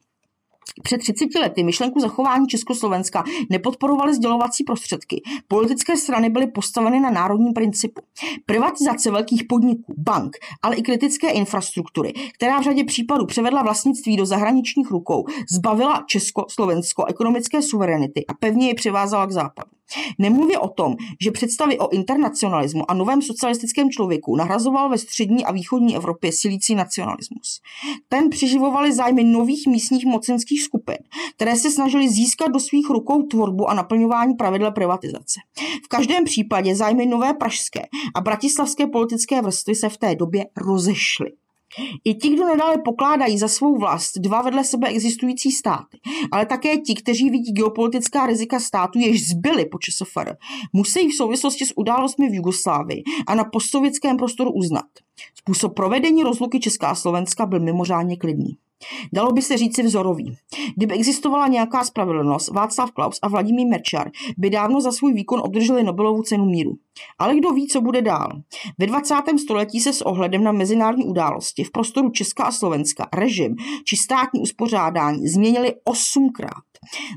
Před 0.83 0.99
30 0.99 1.35
lety 1.41 1.63
myšlenku 1.63 2.01
zachování 2.01 2.47
Československa 2.47 3.25
nepodporovaly 3.51 4.15
sdělovací 4.15 4.65
prostředky. 4.65 5.23
Politické 5.49 5.97
strany 5.97 6.31
byly 6.31 6.47
postaveny 6.47 7.01
na 7.01 7.11
národním 7.11 7.53
principu. 7.53 8.03
Privatizace 8.47 9.11
velkých 9.11 9.45
podniků, 9.45 9.95
bank, 9.99 10.37
ale 10.63 10.77
i 10.77 10.83
kritické 10.83 11.31
infrastruktury, 11.31 12.13
která 12.35 12.61
v 12.61 12.65
řadě 12.65 12.85
případů 12.85 13.27
převedla 13.27 13.63
vlastnictví 13.63 14.17
do 14.17 14.27
zahraničních 14.27 14.91
rukou, 14.91 15.25
zbavila 15.51 16.05
Československo 16.07 17.05
ekonomické 17.05 17.63
suverenity 17.63 18.27
a 18.27 18.35
pevně 18.35 18.69
je 18.69 18.75
přivázala 18.75 19.27
k 19.27 19.33
západu. 19.33 19.71
Nemluvě 20.19 20.59
o 20.59 20.69
tom, 20.69 20.97
že 21.21 21.31
představy 21.31 21.79
o 21.79 21.89
internacionalismu 21.89 22.91
a 22.91 22.95
novém 22.95 23.23
socialistickém 23.23 23.91
člověku 23.91 24.37
nahrazoval 24.37 24.89
ve 24.89 24.99
střední 24.99 25.45
a 25.45 25.53
východní 25.53 25.97
Evropě 25.97 26.33
silící 26.33 26.75
nacionalismus. 26.75 27.61
Ten 28.09 28.31
přiživovali 28.31 28.93
zájmy 28.93 29.25
nových 29.25 29.67
místních 29.67 30.07
mocenských 30.07 30.60
skupin, 30.61 30.97
které 31.37 31.57
se 31.57 31.71
snažili 31.71 32.09
získat 32.09 32.49
do 32.49 32.61
svých 32.61 32.91
rukou 32.91 33.23
tvorbu 33.23 33.71
a 33.71 33.75
naplňování 33.75 34.35
pravidel 34.35 34.73
privatizace. 34.73 35.41
V 35.85 35.89
každém 35.89 36.25
případě 36.25 36.75
zájmy 36.75 37.07
nové 37.07 37.35
pražské 37.35 37.83
a 38.15 38.21
bratislavské 38.21 38.87
politické 38.87 39.43
vrstvy 39.43 39.75
se 39.75 39.89
v 39.89 39.97
té 39.97 40.15
době 40.15 40.47
rozešly. 40.57 41.31
I 42.05 42.15
ti, 42.15 42.29
kdo 42.29 42.45
nadále 42.45 42.79
pokládají 42.85 43.39
za 43.39 43.49
svou 43.49 43.79
vlast 43.79 44.19
dva 44.19 44.43
vedle 44.43 44.65
sebe 44.65 44.89
existující 44.89 45.53
státy, 45.53 45.99
ale 46.33 46.47
také 46.47 46.77
ti, 46.79 46.95
kteří 46.95 47.31
vidí 47.31 47.53
geopolitická 47.53 48.27
rizika 48.27 48.61
státu, 48.61 48.99
jež 48.99 49.29
zbyly 49.29 49.67
po 49.67 49.79
ČSFR, 49.79 50.35
musí 50.73 51.09
v 51.09 51.17
souvislosti 51.17 51.67
s 51.67 51.73
událostmi 51.77 52.31
v 52.31 52.35
Jugoslávii 52.35 53.03
a 53.27 53.35
na 53.35 53.45
postsovětském 53.45 54.17
prostoru 54.17 54.53
uznat. 54.53 54.87
Způsob 55.35 55.75
provedení 55.75 56.23
rozluky 56.23 56.61
Česká 56.61 56.89
a 56.89 56.95
Slovenska 56.95 57.47
byl 57.47 57.61
mimořádně 57.61 58.17
klidný. 58.17 58.57
Dalo 59.13 59.33
by 59.33 59.43
se 59.43 59.57
říci 59.57 59.83
vzorový. 59.83 60.37
Kdyby 60.77 60.95
existovala 60.95 61.49
nějaká 61.49 61.85
spravedlnost, 61.85 62.49
Václav 62.49 62.91
Klaus 62.91 63.19
a 63.23 63.29
Vladimír 63.29 63.67
Merčar 63.67 64.11
by 64.39 64.51
dávno 64.51 64.81
za 64.81 64.93
svůj 64.93 65.13
výkon 65.13 65.41
obdrželi 65.41 65.83
Nobelovu 65.83 66.23
cenu 66.23 66.45
míru. 66.45 66.73
Ale 67.19 67.37
kdo 67.37 67.51
ví, 67.51 67.67
co 67.67 67.81
bude 67.81 68.03
dál? 68.03 68.29
Ve 68.79 68.87
20. 68.87 69.15
století 69.43 69.81
se 69.81 69.93
s 69.93 70.03
ohledem 70.03 70.45
na 70.45 70.53
mezinárodní 70.53 71.05
události 71.05 71.65
v 71.65 71.71
prostoru 71.71 72.11
Česka 72.11 72.45
a 72.45 72.53
Slovenska 72.53 73.09
režim 73.15 73.57
či 73.85 73.97
státní 73.97 74.41
uspořádání 74.41 75.29
změnili 75.29 75.75
osmkrát. 75.85 76.71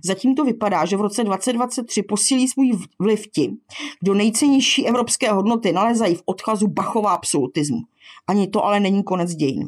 Zatím 0.05 0.35
to 0.35 0.43
vypadá, 0.43 0.85
že 0.85 0.97
v 0.97 1.01
roce 1.01 1.23
2023 1.23 2.03
posílí 2.03 2.47
svůj 2.47 2.71
vliv 2.99 3.27
ti, 3.31 3.53
kdo 4.01 4.13
nejcennější 4.13 4.87
evropské 4.87 5.31
hodnoty 5.31 5.71
nalezají 5.71 6.15
v 6.15 6.23
odchazu 6.25 6.67
Bachova 6.67 7.11
absolutismu. 7.11 7.77
Ani 8.27 8.47
to 8.47 8.65
ale 8.65 8.79
není 8.79 9.03
konec 9.03 9.35
dějin. 9.35 9.67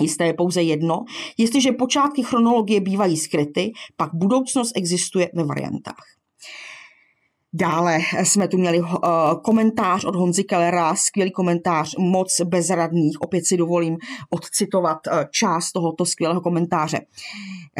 Jisté 0.00 0.26
je 0.26 0.34
pouze 0.34 0.62
jedno, 0.62 1.04
jestliže 1.38 1.72
počátky 1.72 2.22
chronologie 2.22 2.80
bývají 2.80 3.16
skryty, 3.16 3.72
pak 3.96 4.10
budoucnost 4.14 4.72
existuje 4.76 5.30
ve 5.34 5.44
variantách. 5.44 6.19
Dále 7.54 7.98
jsme 8.22 8.48
tu 8.48 8.58
měli 8.58 8.80
uh, 8.80 8.88
komentář 9.44 10.04
od 10.04 10.16
Honzy 10.16 10.44
Kellera, 10.44 10.94
skvělý 10.94 11.30
komentář, 11.30 11.94
moc 11.98 12.40
bezradných. 12.44 13.20
Opět 13.20 13.46
si 13.46 13.56
dovolím 13.56 13.96
odcitovat 14.30 14.98
uh, 15.06 15.12
část 15.30 15.72
tohoto 15.72 16.06
skvělého 16.06 16.40
komentáře. 16.40 17.00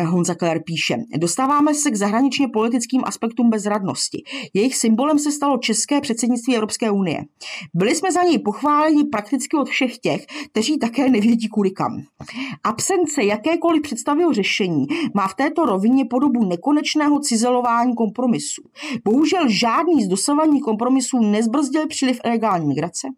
Uh, 0.01 0.07
Honza 0.07 0.35
Keller 0.35 0.63
píše, 0.67 0.97
dostáváme 1.19 1.75
se 1.75 1.91
k 1.91 1.97
zahraničně 1.97 2.49
politickým 2.49 3.03
aspektům 3.05 3.51
bezradnosti. 3.51 4.23
Jejich 4.55 4.77
symbolem 4.77 5.19
se 5.19 5.33
stalo 5.33 5.59
české 5.59 6.01
předsednictví 6.01 6.55
Evropské 6.55 6.91
unie. 6.91 7.25
Byli 7.75 7.95
jsme 7.95 8.13
za 8.13 8.23
něj 8.23 8.39
pochváleni 8.39 9.05
prakticky 9.05 9.57
od 9.57 9.69
všech 9.69 9.99
těch, 9.99 10.27
kteří 10.51 10.79
také 10.79 11.11
nevědí 11.11 11.49
kudy 11.49 11.71
kam. 11.71 12.03
Absence 12.65 13.25
jakékoliv 13.25 13.83
představy 13.83 14.27
o 14.27 14.33
řešení 14.33 14.87
má 15.15 15.29
v 15.29 15.35
této 15.35 15.65
rovině 15.65 16.05
podobu 16.05 16.45
nekonečného 16.45 17.21
cizelování 17.21 17.95
kompromisu. 17.95 18.63
Bohužel 19.05 19.49
žádný 19.61 20.05
z 20.05 20.09
dosavadních 20.09 20.63
kompromisů 20.63 21.19
nezbrzdil 21.21 21.87
příliv 21.87 22.21
ilegální 22.25 22.67
migrace, 22.67 23.09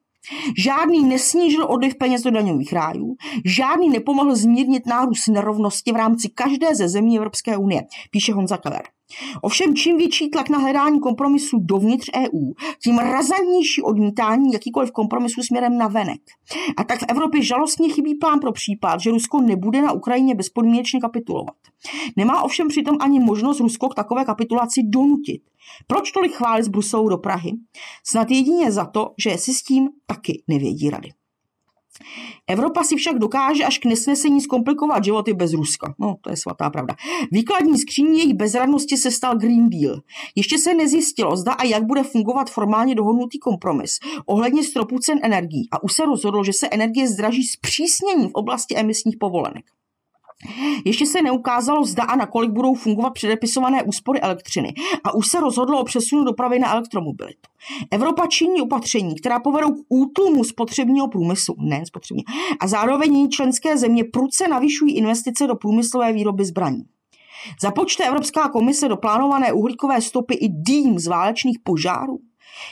žádný 0.59 1.05
nesnížil 1.05 1.67
odliv 1.71 1.95
peněz 1.95 2.23
do 2.23 2.31
daňových 2.31 2.73
rájů, 2.73 3.17
žádný 3.45 3.91
nepomohl 3.91 4.37
zmírnit 4.37 4.87
nárůst 4.87 5.29
nerovnosti 5.29 5.93
v 5.93 5.97
rámci 5.97 6.29
každé 6.29 6.75
ze 6.75 6.89
zemí 6.89 7.17
Evropské 7.17 7.57
unie, 7.57 7.83
píše 8.11 8.33
Honza 8.33 8.57
Keller. 8.57 8.83
Ovšem 9.43 9.75
čím 9.75 9.97
větší 9.97 10.31
tlak 10.31 10.49
na 10.49 10.59
hledání 10.59 11.01
kompromisu 11.01 11.59
dovnitř 11.61 12.11
EU, 12.17 12.53
tím 12.83 12.99
razantnější 12.99 13.83
odmítání 13.83 14.53
jakýkoliv 14.53 14.91
kompromisu 14.91 15.43
směrem 15.43 15.79
na 15.79 15.89
venek. 15.89 16.21
A 16.77 16.85
tak 16.85 16.99
v 16.99 17.05
Evropě 17.09 17.43
žalostně 17.43 17.89
chybí 17.89 18.15
plán 18.15 18.41
pro 18.41 18.53
případ, 18.53 19.01
že 19.01 19.11
Rusko 19.11 19.41
nebude 19.41 19.83
na 19.83 19.93
Ukrajině 19.93 20.35
bezpodmínečně 20.35 21.01
kapitulovat. 21.01 21.57
Nemá 22.17 22.43
ovšem 22.43 22.69
přitom 22.69 22.97
ani 23.01 23.21
možnost 23.21 23.61
Rusko 23.61 23.89
k 23.89 23.95
takové 23.95 24.25
kapitulaci 24.25 24.83
donutit. 24.85 25.43
Proč 25.87 26.13
tolik 26.13 26.33
chválit 26.33 26.63
z 26.63 26.69
Bruselu 26.69 27.09
do 27.09 27.19
Prahy? 27.19 27.53
Snad 28.07 28.31
jedině 28.31 28.73
za 28.73 28.85
to, 28.85 29.15
že 29.19 29.39
si 29.39 29.55
s 29.55 29.63
tím 29.63 29.89
taky 30.07 30.43
nevědí 30.49 30.91
rady. 30.91 31.09
Evropa 32.47 32.85
si 32.85 32.97
však 32.97 33.19
dokáže 33.19 33.65
až 33.65 33.79
k 33.79 33.85
nesnesení 33.85 34.41
zkomplikovat 34.41 35.05
životy 35.05 35.33
bez 35.33 35.53
Ruska. 35.53 35.95
No, 35.99 36.17
to 36.21 36.31
je 36.31 36.37
svatá 36.37 36.71
pravda. 36.71 36.95
Výkladní 37.33 37.79
skříní 37.79 38.19
jejich 38.19 38.35
bezradnosti 38.35 38.97
se 38.97 39.11
stal 39.11 39.37
Green 39.37 39.71
Deal. 39.71 40.01
Ještě 40.35 40.59
se 40.59 40.75
nezjistilo, 40.75 41.37
zda 41.37 41.53
a 41.53 41.65
jak 41.65 41.85
bude 41.85 42.03
fungovat 42.03 42.51
formálně 42.51 42.95
dohodnutý 42.95 43.39
kompromis 43.39 43.99
ohledně 44.27 44.65
stropu 44.65 44.99
cen 44.99 45.19
energií 45.23 45.69
a 45.73 45.83
už 45.83 45.93
se 45.93 46.05
rozhodlo, 46.05 46.45
že 46.45 46.53
se 46.53 46.69
energie 46.71 47.09
zdraží 47.09 47.43
s 47.43 47.57
přísněním 47.57 48.29
v 48.29 48.35
oblasti 48.35 48.77
emisních 48.77 49.17
povolenek. 49.17 49.65
Ještě 50.85 51.07
se 51.07 51.23
neukázalo, 51.23 51.85
zda 51.85 52.03
a 52.03 52.17
nakolik 52.17 52.51
budou 52.51 52.75
fungovat 52.75 53.11
předepisované 53.11 53.83
úspory 53.83 54.21
elektřiny 54.21 54.75
a 55.05 55.15
už 55.15 55.29
se 55.29 55.41
rozhodlo 55.41 55.81
o 55.81 55.85
přesunu 55.85 56.25
dopravy 56.25 56.59
na 56.59 56.73
elektromobilitu. 56.73 57.51
Evropa 57.91 58.27
činí 58.27 58.63
opatření, 58.63 59.15
která 59.15 59.41
povedou 59.41 59.73
k 59.73 59.87
útlumu 59.89 60.45
spotřebního 60.45 61.09
průmyslu, 61.09 61.55
ne 61.59 61.87
spotřebního, 61.87 62.25
a 62.61 62.67
zároveň 62.67 63.31
členské 63.31 63.79
země 63.79 64.05
prudce 64.05 64.49
navyšují 64.49 64.97
investice 64.97 65.47
do 65.47 65.55
průmyslové 65.55 66.13
výroby 66.13 66.45
zbraní. 66.45 66.85
Započte 67.63 68.05
Evropská 68.05 68.49
komise 68.49 68.89
do 68.89 68.97
plánované 68.97 69.53
uhlíkové 69.53 70.01
stopy 70.01 70.35
i 70.35 70.49
dým 70.49 70.99
z 70.99 71.07
válečných 71.07 71.59
požárů? 71.65 72.19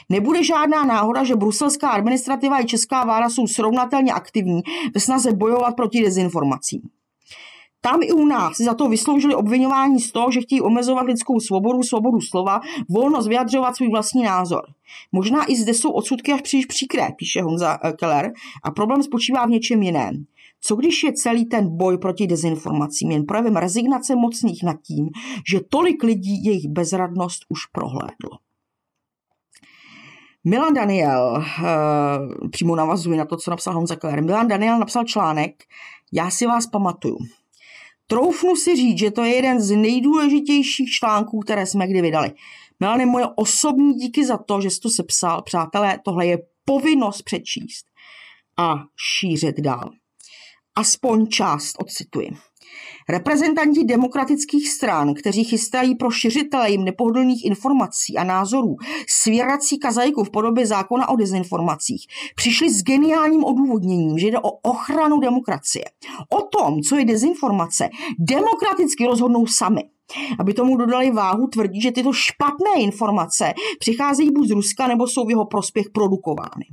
Nebude 0.09 0.43
žádná 0.43 0.85
náhoda, 0.85 1.23
že 1.23 1.35
bruselská 1.35 1.89
administrativa 1.89 2.61
i 2.61 2.65
česká 2.65 3.03
vláda 3.03 3.29
jsou 3.29 3.47
srovnatelně 3.47 4.13
aktivní 4.13 4.61
ve 4.93 5.01
snaze 5.01 5.33
bojovat 5.33 5.75
proti 5.75 6.01
dezinformacím. 6.03 6.81
Tam 7.81 8.03
i 8.03 8.11
u 8.11 8.25
nás 8.25 8.57
si 8.57 8.63
za 8.63 8.73
to 8.73 8.89
vysloužili 8.89 9.35
obvinování 9.35 9.99
z 9.99 10.11
toho, 10.11 10.31
že 10.31 10.41
chtějí 10.41 10.61
omezovat 10.61 11.05
lidskou 11.05 11.39
svobodu, 11.39 11.83
svobodu 11.83 12.21
slova, 12.21 12.61
volnost 12.89 13.27
vyjadřovat 13.27 13.75
svůj 13.75 13.89
vlastní 13.89 14.23
názor. 14.23 14.61
Možná 15.11 15.51
i 15.51 15.55
zde 15.55 15.73
jsou 15.73 15.91
odsudky 15.91 16.33
až 16.33 16.41
příliš 16.41 16.65
příkré, 16.65 17.09
píše 17.17 17.41
Honza 17.41 17.79
eh, 17.83 17.93
Keller, 17.93 18.31
a 18.63 18.71
problém 18.71 19.03
spočívá 19.03 19.45
v 19.45 19.49
něčem 19.49 19.83
jiném. 19.83 20.25
Co 20.61 20.75
když 20.75 21.03
je 21.03 21.13
celý 21.13 21.45
ten 21.45 21.77
boj 21.77 21.97
proti 21.97 22.27
dezinformacím 22.27 23.11
jen 23.11 23.25
projevem 23.25 23.55
rezignace 23.55 24.15
mocných 24.15 24.63
nad 24.63 24.81
tím, 24.81 25.09
že 25.49 25.59
tolik 25.69 26.03
lidí 26.03 26.45
jejich 26.45 26.67
bezradnost 26.67 27.45
už 27.49 27.65
prohlédlo? 27.65 28.37
Milan 30.43 30.73
Daniel, 30.73 31.33
uh, 31.37 32.49
přímo 32.49 32.75
navazuje 32.75 33.17
na 33.17 33.25
to, 33.25 33.37
co 33.37 33.51
napsal 33.51 33.73
Honza 33.73 33.95
Keller. 33.95 34.23
Milan 34.23 34.47
Daniel 34.47 34.79
napsal 34.79 35.03
článek, 35.03 35.63
já 36.11 36.29
si 36.29 36.47
vás 36.47 36.67
pamatuju. 36.67 37.17
Troufnu 38.11 38.55
si 38.55 38.75
říct, 38.75 38.97
že 38.97 39.11
to 39.11 39.23
je 39.23 39.35
jeden 39.35 39.61
z 39.61 39.71
nejdůležitějších 39.71 40.89
článků, 40.91 41.39
které 41.39 41.65
jsme 41.65 41.87
kdy 41.87 42.01
vydali. 42.01 42.31
Milane, 42.79 43.05
moje 43.05 43.25
osobní 43.35 43.93
díky 43.93 44.25
za 44.25 44.37
to, 44.37 44.61
že 44.61 44.69
jsi 44.69 44.79
to 44.79 44.89
sepsal. 44.89 45.41
Přátelé, 45.41 45.99
tohle 46.05 46.25
je 46.25 46.37
povinnost 46.65 47.21
přečíst 47.21 47.85
a 48.57 48.75
šířit 49.19 49.59
dál. 49.59 49.89
Aspoň 50.75 51.27
část 51.27 51.75
odcituji. 51.79 52.29
Reprezentanti 53.11 53.83
demokratických 53.83 54.69
stran, 54.69 55.13
kteří 55.13 55.43
chystají 55.43 55.95
pro 55.95 56.11
šiřitele 56.11 56.71
jim 56.71 56.83
nepohodlných 56.83 57.45
informací 57.45 58.17
a 58.17 58.23
názorů 58.23 58.75
svěrací 59.09 59.79
kazajku 59.79 60.23
v 60.23 60.29
podobě 60.29 60.65
zákona 60.67 61.09
o 61.09 61.15
dezinformacích, 61.15 62.07
přišli 62.35 62.69
s 62.69 62.83
geniálním 62.83 63.43
odůvodněním, 63.43 64.17
že 64.17 64.27
jde 64.27 64.39
o 64.39 64.49
ochranu 64.49 65.19
demokracie. 65.19 65.85
O 66.29 66.41
tom, 66.41 66.81
co 66.81 66.95
je 66.95 67.05
dezinformace, 67.05 67.89
demokraticky 68.19 69.05
rozhodnou 69.05 69.47
sami. 69.47 69.81
Aby 70.39 70.53
tomu 70.53 70.77
dodali 70.77 71.11
váhu, 71.11 71.47
tvrdí, 71.47 71.81
že 71.81 71.91
tyto 71.91 72.13
špatné 72.13 72.81
informace 72.81 73.53
přicházejí 73.79 74.31
buď 74.31 74.47
z 74.47 74.51
Ruska, 74.51 74.87
nebo 74.87 75.07
jsou 75.07 75.25
v 75.25 75.29
jeho 75.29 75.45
prospěch 75.45 75.85
produkovány. 75.93 76.65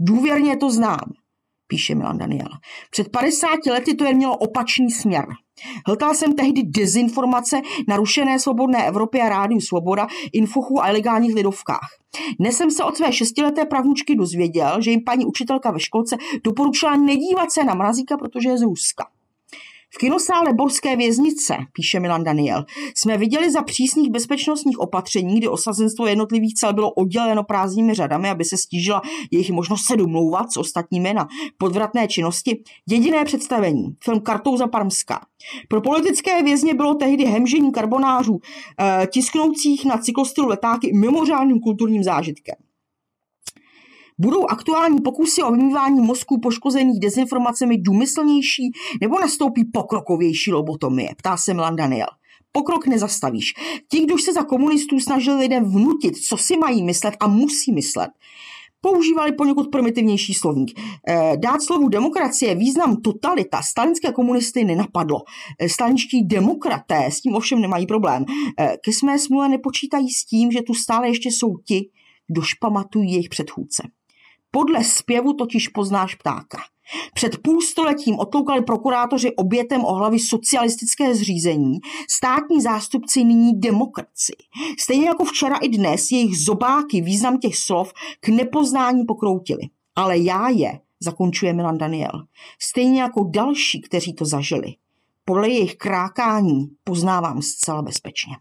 Důvěrně 0.00 0.56
to 0.56 0.70
znám 0.70 1.12
píše 1.66 1.94
Milan 1.94 2.18
Daniel. 2.18 2.48
Před 2.90 3.08
50 3.08 3.48
lety 3.70 3.94
to 3.94 4.04
jen 4.04 4.16
mělo 4.16 4.36
opačný 4.36 4.90
směr. 4.90 5.24
Hltal 5.86 6.14
jsem 6.14 6.32
tehdy 6.32 6.62
dezinformace 6.62 7.60
na 7.88 7.96
rušené 7.96 8.38
svobodné 8.38 8.86
Evropě 8.86 9.22
a 9.22 9.28
rádiu 9.28 9.60
Svoboda, 9.60 10.06
infochu 10.32 10.82
a 10.82 10.90
ilegálních 10.90 11.34
lidovkách. 11.34 11.88
Dnes 12.40 12.56
jsem 12.56 12.70
se 12.70 12.84
od 12.84 12.96
své 12.96 13.12
šestileté 13.12 13.64
pravnučky 13.64 14.14
dozvěděl, 14.16 14.80
že 14.80 14.90
jim 14.90 15.04
paní 15.04 15.26
učitelka 15.26 15.70
ve 15.70 15.80
školce 15.80 16.16
doporučila 16.44 16.96
nedívat 16.96 17.52
se 17.52 17.64
na 17.64 17.74
mrazíka, 17.74 18.16
protože 18.16 18.48
je 18.48 18.58
z 18.58 18.62
Ruska. 18.62 19.15
V 19.96 19.98
kinosále 19.98 20.52
Borské 20.52 20.96
věznice, 20.96 21.56
píše 21.72 22.00
Milan 22.00 22.24
Daniel, 22.24 22.64
jsme 22.96 23.18
viděli 23.18 23.50
za 23.50 23.62
přísných 23.62 24.10
bezpečnostních 24.10 24.78
opatření, 24.78 25.36
kdy 25.36 25.48
osazenstvo 25.48 26.06
jednotlivých 26.06 26.54
cel 26.54 26.72
bylo 26.72 26.90
odděleno 26.90 27.44
prázdnými 27.44 27.94
řadami, 27.94 28.30
aby 28.30 28.44
se 28.44 28.56
stížila 28.56 29.02
jejich 29.30 29.50
možnost 29.50 29.86
se 29.86 29.96
domlouvat 29.96 30.52
s 30.52 30.56
ostatními 30.56 31.14
na 31.14 31.28
podvratné 31.58 32.08
činnosti, 32.08 32.62
jediné 32.88 33.24
představení, 33.24 33.96
film 34.04 34.20
Kartouza 34.20 34.66
Parmská. 34.66 35.20
Pro 35.68 35.80
politické 35.80 36.42
vězně 36.42 36.74
bylo 36.74 36.94
tehdy 36.94 37.24
hemžení 37.24 37.72
karbonářů 37.72 38.40
e, 38.80 39.06
tisknoucích 39.06 39.84
na 39.84 39.98
cyklostylu 39.98 40.48
letáky 40.48 40.92
mimořádným 40.92 41.60
kulturním 41.60 42.04
zážitkem. 42.04 42.65
Budou 44.18 44.46
aktuální 44.46 45.00
pokusy 45.00 45.42
o 45.42 45.52
vymývání 45.52 46.00
mozků 46.00 46.40
poškozených 46.40 47.00
dezinformacemi 47.00 47.78
důmyslnější 47.78 48.72
nebo 49.00 49.20
nastoupí 49.20 49.64
pokrokovější 49.64 50.52
lobotomie? 50.52 51.08
Ptá 51.16 51.36
se 51.36 51.54
Milan 51.54 51.76
Daniel. 51.76 52.06
Pokrok 52.52 52.86
nezastavíš. 52.86 53.54
Ti, 53.90 54.00
kdo 54.00 54.18
se 54.18 54.32
za 54.32 54.42
komunistů 54.42 55.00
snažili 55.00 55.38
lidem 55.38 55.64
vnutit, 55.64 56.16
co 56.16 56.36
si 56.36 56.56
mají 56.56 56.82
myslet 56.82 57.16
a 57.20 57.26
musí 57.26 57.72
myslet, 57.72 58.10
používali 58.80 59.32
poněkud 59.32 59.68
primitivnější 59.70 60.34
slovník. 60.34 60.80
Eh, 61.08 61.32
dát 61.36 61.62
slovu 61.62 61.88
demokracie 61.88 62.54
význam 62.54 62.96
totalita 62.96 63.62
stalinské 63.62 64.12
komunisty 64.12 64.64
nenapadlo. 64.64 65.18
Eh, 65.58 65.68
stalinští 65.68 66.24
demokraté 66.24 67.06
s 67.06 67.20
tím 67.20 67.34
ovšem 67.34 67.60
nemají 67.60 67.86
problém. 67.86 68.24
Eh, 68.58 68.76
ke 68.84 68.92
své 68.92 69.18
smůle 69.18 69.48
nepočítají 69.48 70.10
s 70.10 70.24
tím, 70.24 70.52
že 70.52 70.62
tu 70.62 70.74
stále 70.74 71.08
ještě 71.08 71.28
jsou 71.28 71.56
ti, 71.64 71.90
kdož 72.28 72.54
pamatují 72.54 73.12
jejich 73.12 73.28
předchůdce. 73.28 73.82
Podle 74.50 74.84
zpěvu 74.84 75.32
totiž 75.32 75.68
poznáš 75.68 76.14
ptáka. 76.14 76.58
Před 77.14 77.38
půlstoletím 77.42 78.18
otloukali 78.18 78.62
prokurátoři 78.62 79.36
obětem 79.36 79.84
o 79.84 79.94
hlavy 79.94 80.18
socialistické 80.18 81.14
zřízení, 81.14 81.78
státní 82.10 82.60
zástupci 82.60 83.24
nyní 83.24 83.60
demokraci. 83.60 84.32
Stejně 84.78 85.06
jako 85.06 85.24
včera 85.24 85.56
i 85.56 85.68
dnes 85.68 86.10
jejich 86.10 86.38
zobáky 86.38 87.00
význam 87.00 87.38
těch 87.38 87.56
slov 87.56 87.92
k 88.20 88.28
nepoznání 88.28 89.04
pokroutili. 89.04 89.62
Ale 89.96 90.18
já 90.18 90.48
je, 90.48 90.80
zakončuje 91.00 91.52
Milan 91.52 91.78
Daniel, 91.78 92.26
stejně 92.62 93.02
jako 93.02 93.24
další, 93.24 93.80
kteří 93.80 94.14
to 94.14 94.24
zažili. 94.24 94.74
Podle 95.24 95.48
jejich 95.48 95.76
krákání 95.76 96.68
poznávám 96.84 97.42
zcela 97.42 97.82
bezpečně. 97.82 98.36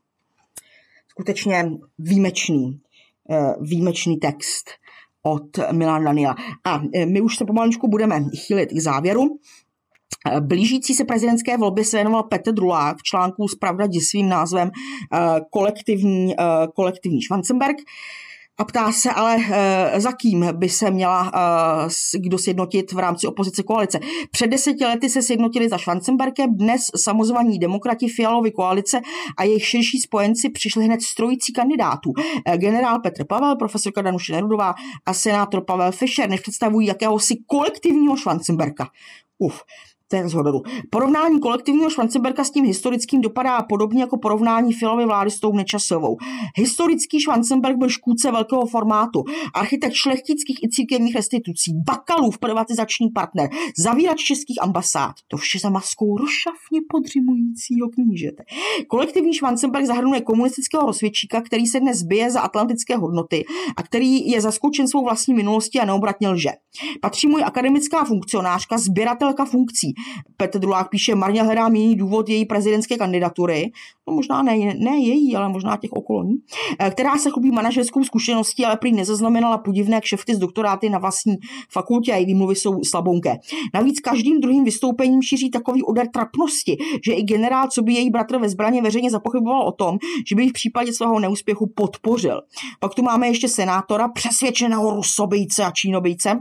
Skutečně 1.08 1.72
výjimečný, 2.00 2.82
eh, 3.30 3.54
výjimečný 3.62 4.18
text– 4.18 4.70
od 5.26 5.72
Milana 5.72 6.06
Daniela. 6.06 6.36
A 6.64 6.82
e, 6.94 7.06
my 7.06 7.22
už 7.22 7.38
se 7.38 7.46
pomalučku 7.46 7.88
budeme 7.88 8.24
chýlit 8.36 8.70
k 8.70 8.80
závěru. 8.80 9.24
E, 10.32 10.42
blížící 10.42 10.94
se 10.94 11.06
prezidentské 11.06 11.58
volby 11.58 11.86
se 11.86 11.98
věnoval 11.98 12.24
Petr 12.24 12.52
Drulák 12.52 12.98
v 12.98 13.04
článku 13.04 13.48
z 13.48 13.56
Pravda 13.56 13.88
svým 14.10 14.30
názvem 14.30 14.68
e, 14.68 14.72
kolektivní, 15.52 16.36
kolektivní 16.76 17.22
Schwanzenberg 17.22 17.78
a 18.58 18.65
ptá 18.65 18.91
se 18.91 19.12
ale, 19.12 19.38
eh, 19.52 20.02
za 20.02 20.12
kým 20.12 20.48
by 20.52 20.70
se 20.70 20.91
měla 20.91 21.32
eh, 21.36 22.20
kdo 22.20 22.38
sjednotit 22.38 22.91
v 22.91 23.00
rámci 23.00 23.28
opozice 23.28 23.63
koalice. 23.63 24.00
Před 24.32 24.48
deseti 24.48 24.86
lety 24.86 25.10
se 25.10 25.22
sjednotili 25.22 25.70
za 25.70 25.78
Schwarzenbergem, 25.78 26.58
dnes 26.58 26.82
samozvaní 26.96 27.60
demokrati 27.60 28.08
Fialovy 28.08 28.52
koalice 28.52 29.02
a 29.38 29.44
jejich 29.44 29.65
širší 29.65 30.00
spojenci 30.00 30.50
přišli 30.50 30.86
hned 30.86 31.02
z 31.02 31.15
trojicí 31.15 31.54
kandidátů. 31.54 32.13
Eh, 32.46 32.58
generál 32.58 33.00
Petr 33.00 33.26
Pavel, 33.26 33.56
profesorka 33.56 34.02
Danuše 34.02 34.34
Nerudová 34.34 34.74
a 35.06 35.13
senátor 35.13 35.65
Pavel 35.65 35.91
Fischer, 35.91 36.30
než 36.30 36.39
představují 36.39 36.88
jakéhosi 36.88 37.36
kolektivního 37.48 38.18
Schwarzenberga. 38.18 38.88
Uf, 39.38 39.62
to 40.08 40.15
je 40.15 40.24
rozhodoru. 40.24 40.62
Porovnání 40.89 41.39
kolektivního 41.39 41.89
Schwanzenberga 41.89 42.44
s 42.44 42.52
tím 42.52 42.65
historickým 42.65 43.22
dopadá 43.22 43.62
podobně 43.62 44.02
jako 44.02 44.18
porovnání 44.18 44.74
Filovy 44.74 45.06
vlády 45.06 45.32
s 45.32 45.39
tou 45.39 45.54
Nečasovou. 45.54 46.18
Historický 46.56 47.22
Schwanzenberg 47.22 47.78
byl 47.78 47.89
škůdce 47.89 48.32
velkého 48.32 48.65
formátu, 48.65 49.24
architekt 49.54 49.94
šlechtických 49.94 50.63
i 50.63 50.70
církevních 50.70 51.15
restitucí, 51.15 51.74
Bakalův 51.86 52.38
privatizační 52.38 53.10
partner, 53.10 53.50
zavírač 53.78 54.20
českých 54.20 54.62
ambasád. 54.62 55.15
To 55.28 55.38
vše 55.38 55.60
za 55.60 55.70
maskou 55.70 56.18
rošafně 56.18 56.80
podřimujícího 56.89 57.89
knížete. 57.89 58.44
Kolektivní 58.88 59.34
Schwanzenberg 59.34 59.86
zahrnuje 59.86 60.22
komunistického 60.22 60.86
rozvědčíka, 60.86 61.41
který 61.41 61.65
se 61.65 61.80
dnes 61.80 62.04
bije 62.04 62.32
za 62.32 62.41
atlantické 62.41 62.98
hodnoty 62.98 63.46
a 63.78 63.84
který 63.84 64.30
je 64.30 64.41
zaskočen 64.41 64.88
svou 64.88 65.04
vlastní 65.04 65.34
minulostí 65.34 65.80
a 65.80 65.86
neobratně 65.86 66.30
lže. 66.30 66.50
Patří 67.02 67.28
mu 67.28 67.38
akademická 67.38 68.06
funkcionářka, 68.06 68.78
sběratelka 68.78 69.46
funkcí, 69.46 69.94
Petr 70.38 70.60
Drulák 70.60 70.89
píše, 70.89 71.15
marně 71.15 71.44
hledám 71.44 71.76
jiný 71.76 71.96
důvod 71.96 72.30
její 72.30 72.46
prezidentské 72.46 72.98
kandidatury, 72.98 73.72
no 74.08 74.13
možná 74.13 74.44
ne, 74.44 74.58
ne 74.78 74.98
její, 74.98 75.36
ale 75.36 75.50
možná 75.50 75.78
těch 75.78 75.91
okolní, 75.91 76.36
eh, 76.80 76.89
která 76.89 77.18
se 77.18 77.30
chlubí 77.30 77.52
manažerskou 77.52 78.04
zkušeností, 78.04 78.65
ale 78.65 78.78
prý 78.78 78.91
nezaznamenala 78.91 79.58
podivné 79.58 80.02
kšefty 80.02 80.36
z 80.36 80.39
doktoráty 80.39 80.89
na 80.89 81.00
vlastní 81.00 81.36
fakultě 81.70 82.13
a 82.13 82.15
její 82.15 82.26
výmluvy 82.26 82.56
jsou 82.56 82.84
slabounké. 82.84 83.36
Navíc 83.74 84.00
každým 84.00 84.41
druhým 84.41 84.63
vystoupením 84.63 85.22
šíří 85.22 85.50
takový 85.50 85.84
odar 85.84 86.08
trapnosti, 86.08 86.78
že 87.06 87.13
i 87.13 87.24
generál, 87.24 87.68
co 87.68 87.82
by 87.82 87.94
její 87.94 88.10
bratr 88.10 88.38
ve 88.38 88.50
zbraně 88.50 88.82
veřejně 88.82 89.12
zapochyboval 89.12 89.68
o 89.68 89.72
tom, 89.72 89.98
že 90.28 90.36
by 90.36 90.50
v 90.50 90.54
případě 90.54 90.94
svého 90.94 91.20
neúspěchu 91.20 91.72
podpořil. 91.76 92.41
Pak 92.80 92.96
tu 92.96 93.04
máme 93.04 93.28
ještě 93.28 93.48
senátora, 93.48 94.08
přesvědčeného 94.08 94.96
rusobejce 94.96 95.63
a 95.63 95.72
čínobejce, 95.72 96.39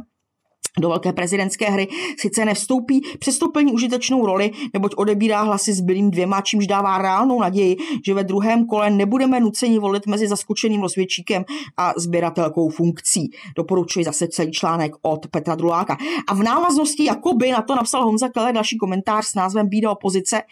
do 0.80 0.88
velké 0.88 1.12
prezidentské 1.12 1.70
hry 1.70 1.88
sice 2.18 2.44
nevstoupí, 2.44 3.02
přesto 3.18 3.48
plní 3.48 3.72
užitečnou 3.72 4.26
roli, 4.26 4.50
neboť 4.72 4.94
odebírá 4.96 5.42
hlasy 5.42 5.72
s 5.72 5.80
bylým 5.80 6.10
dvěma, 6.10 6.40
čímž 6.40 6.66
dává 6.66 6.98
reálnou 6.98 7.40
naději, 7.40 7.76
že 8.06 8.14
ve 8.14 8.24
druhém 8.24 8.66
kole 8.66 8.90
nebudeme 8.90 9.40
nuceni 9.40 9.78
volit 9.78 10.06
mezi 10.06 10.28
zaskočeným 10.28 10.82
rozvědčíkem 10.82 11.44
a 11.76 11.92
sběratelkou 11.96 12.68
funkcí. 12.68 13.30
Doporučuji 13.56 14.04
zase 14.04 14.28
celý 14.28 14.52
článek 14.52 14.92
od 15.02 15.26
Petra 15.26 15.54
Druláka. 15.54 15.96
A 16.28 16.34
v 16.34 16.42
návaznosti 16.42 17.04
jakoby 17.04 17.50
na 17.50 17.62
to 17.62 17.74
napsal 17.74 18.04
Honza 18.04 18.28
Keller 18.28 18.54
další 18.54 18.78
komentář 18.78 19.26
s 19.26 19.34
názvem 19.34 19.68
Bída 19.68 19.90
opozice. 19.90 20.42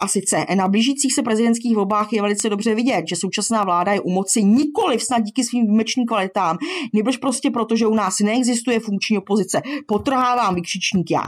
A 0.00 0.08
sice 0.08 0.46
na 0.54 0.68
blížících 0.68 1.14
se 1.14 1.22
prezidentských 1.22 1.76
volbách 1.76 2.12
je 2.12 2.22
velice 2.22 2.48
dobře 2.48 2.74
vidět, 2.74 3.04
že 3.08 3.16
současná 3.16 3.64
vláda 3.64 3.92
je 3.92 4.00
u 4.00 4.10
moci 4.10 4.44
nikoli 4.44 5.00
snad 5.00 5.22
díky 5.22 5.44
svým 5.44 5.66
výjimečným 5.66 6.06
kvalitám, 6.06 6.58
nebož 6.92 7.16
prostě 7.16 7.50
proto, 7.50 7.76
že 7.76 7.86
u 7.86 7.94
nás 7.94 8.18
neexistuje 8.18 8.80
funkční 8.80 9.18
opozice 9.18 9.43
opozice. 9.44 9.62
Potrhávám 9.86 10.54
vykřičník 10.54 11.10
já. 11.10 11.22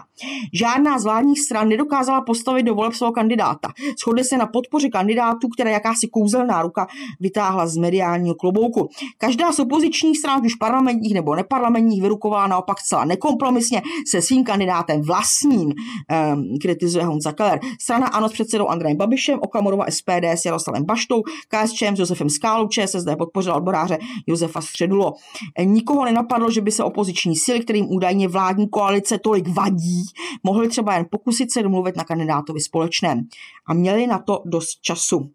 Žádná 0.53 0.99
z 0.99 1.05
vládních 1.05 1.41
stran 1.41 1.69
nedokázala 1.69 2.21
postavit 2.21 2.63
do 2.63 2.75
voleb 2.75 2.93
svého 2.95 3.13
kandidáta. 3.13 3.73
Shodli 4.03 4.25
se 4.25 4.37
na 4.37 4.47
podpoře 4.47 4.89
kandidátů, 4.89 5.49
které 5.49 5.71
jakási 5.71 6.09
kouzelná 6.09 6.63
ruka 6.63 6.87
vytáhla 7.21 7.67
z 7.67 7.77
mediálního 7.77 8.35
klobouku. 8.35 8.89
Každá 9.19 9.53
z 9.53 9.59
opozičních 9.59 10.19
stran, 10.19 10.47
už 10.47 10.55
parlamentních 10.55 11.15
nebo 11.15 11.35
neparlamentních, 11.35 12.03
vyrukovala 12.03 12.47
naopak 12.47 12.83
celá 12.83 13.05
nekompromisně 13.05 13.83
se 14.07 14.23
svým 14.23 14.45
kandidátem 14.45 15.03
vlastním, 15.03 15.73
um, 15.73 16.59
kritizuje 16.63 17.05
Honza 17.05 17.33
Keller. 17.33 17.61
Strana 17.81 18.07
ANO 18.07 18.29
s 18.29 18.33
předsedou 18.33 18.67
Andrejem 18.67 18.97
Babišem, 18.97 19.39
Okamorova 19.43 19.85
SPD 19.89 20.25
s 20.25 20.45
Jaroslavem 20.45 20.85
Baštou, 20.85 21.23
KSČM 21.49 21.97
s 21.97 21.99
Josefem 21.99 22.31
Skálou, 22.31 22.69
ČSSD 22.69 23.09
podpořila 23.19 23.57
odboráře 23.57 23.99
Josefa 24.27 24.61
Středulo. 24.61 25.13
Nikoho 25.65 26.05
nenapadlo, 26.05 26.51
že 26.51 26.61
by 26.61 26.71
se 26.71 26.85
opoziční 26.85 27.37
síly, 27.37 27.61
kterým 27.61 27.87
údajně 27.91 28.06
vládní 28.29 28.69
koalice 28.69 29.19
tolik 29.19 29.49
vadí, 29.49 30.03
mohly 30.43 30.69
třeba 30.69 30.95
jen 30.95 31.07
pokusit 31.11 31.53
se 31.53 31.63
domluvit 31.63 31.97
na 31.97 32.05
kandidátovi 32.05 32.61
společném. 32.61 33.23
A 33.67 33.75
měli 33.75 34.07
na 34.07 34.19
to 34.19 34.43
dost 34.45 34.81
času. 34.81 35.31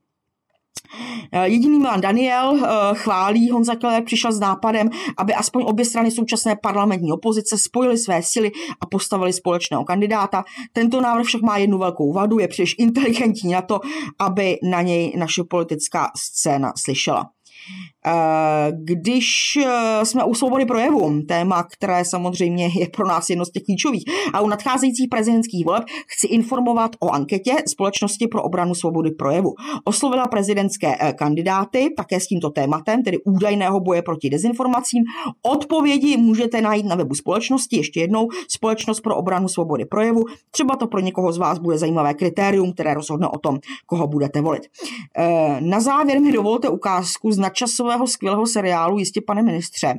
Eh, 1.31 1.47
jediný 1.47 1.79
Milan 1.79 2.01
Daniel 2.01 2.55
eh, 2.55 2.69
chválí 2.93 3.49
Honza 3.49 3.75
Keller, 3.75 4.03
přišel 4.03 4.31
s 4.31 4.39
nápadem, 4.39 4.89
aby 5.17 5.33
aspoň 5.33 5.63
obě 5.67 5.85
strany 5.85 6.11
současné 6.11 6.55
parlamentní 6.55 7.11
opozice 7.11 7.57
spojily 7.57 7.97
své 7.97 8.23
síly 8.23 8.51
a 8.81 8.85
postavili 8.85 9.33
společného 9.33 9.83
kandidáta. 9.83 10.43
Tento 10.73 11.01
návrh 11.01 11.25
však 11.25 11.41
má 11.41 11.57
jednu 11.57 11.77
velkou 11.77 12.13
vadu, 12.13 12.39
je 12.39 12.47
příliš 12.47 12.75
inteligentní 12.77 13.51
na 13.51 13.61
to, 13.61 13.79
aby 14.19 14.57
na 14.63 14.81
něj 14.81 15.13
naše 15.17 15.43
politická 15.43 16.11
scéna 16.15 16.73
slyšela. 16.77 17.29
Eh, 18.07 18.71
když 18.71 19.27
eh, 19.65 20.05
jsme 20.05 20.23
u 20.23 20.33
svobody 20.33 20.65
projevu, 20.65 21.21
téma, 21.27 21.63
které 21.63 22.05
samozřejmě 22.05 22.69
je 22.75 22.89
pro 22.89 23.07
nás 23.07 23.29
jedno 23.29 23.45
z 23.45 23.51
těch 23.51 23.63
klíčových, 23.63 24.03
a 24.33 24.41
u 24.41 24.47
nadcházejících 24.47 25.07
prezidentských 25.09 25.65
voleb 25.65 25.83
chci 26.07 26.27
informovat 26.27 26.91
o 26.99 27.09
anketě 27.09 27.55
Společnosti 27.67 28.27
pro 28.27 28.43
obranu 28.43 28.75
svobody 28.75 29.11
projevu. 29.11 29.53
Oslovila 29.83 30.27
prezidentské 30.27 30.95
eh, 30.99 31.13
kandidáty 31.13 31.89
také 31.97 32.19
s 32.19 32.27
tímto 32.27 32.49
tématem, 32.49 33.03
tedy 33.03 33.17
údajného 33.25 33.79
boje 33.79 34.01
proti 34.01 34.29
dezinformacím. 34.29 35.03
Odpovědi 35.41 36.17
můžete 36.17 36.61
najít 36.61 36.85
na 36.85 36.95
webu 36.95 37.15
společnosti, 37.15 37.77
ještě 37.77 37.99
jednou, 37.99 38.27
Společnost 38.47 39.01
pro 39.01 39.15
obranu 39.15 39.47
svobody 39.47 39.85
projevu. 39.85 40.23
Třeba 40.51 40.75
to 40.75 40.87
pro 40.87 40.99
někoho 40.99 41.31
z 41.31 41.37
vás 41.37 41.59
bude 41.59 41.77
zajímavé 41.77 42.13
kritérium, 42.13 42.73
které 42.73 42.93
rozhodne 42.93 43.27
o 43.27 43.37
tom, 43.37 43.59
koho 43.85 44.07
budete 44.07 44.41
volit. 44.41 44.61
Na 45.59 45.79
závěr 45.79 46.21
mi 46.21 46.31
dovolte 46.31 46.69
ukázku 46.69 47.31
z 47.31 47.37
nadčasového 47.91 48.07
skvělého 48.07 48.47
seriálu 48.47 48.99
Jistě 48.99 49.21
pane 49.21 49.43
ministře, 49.43 49.93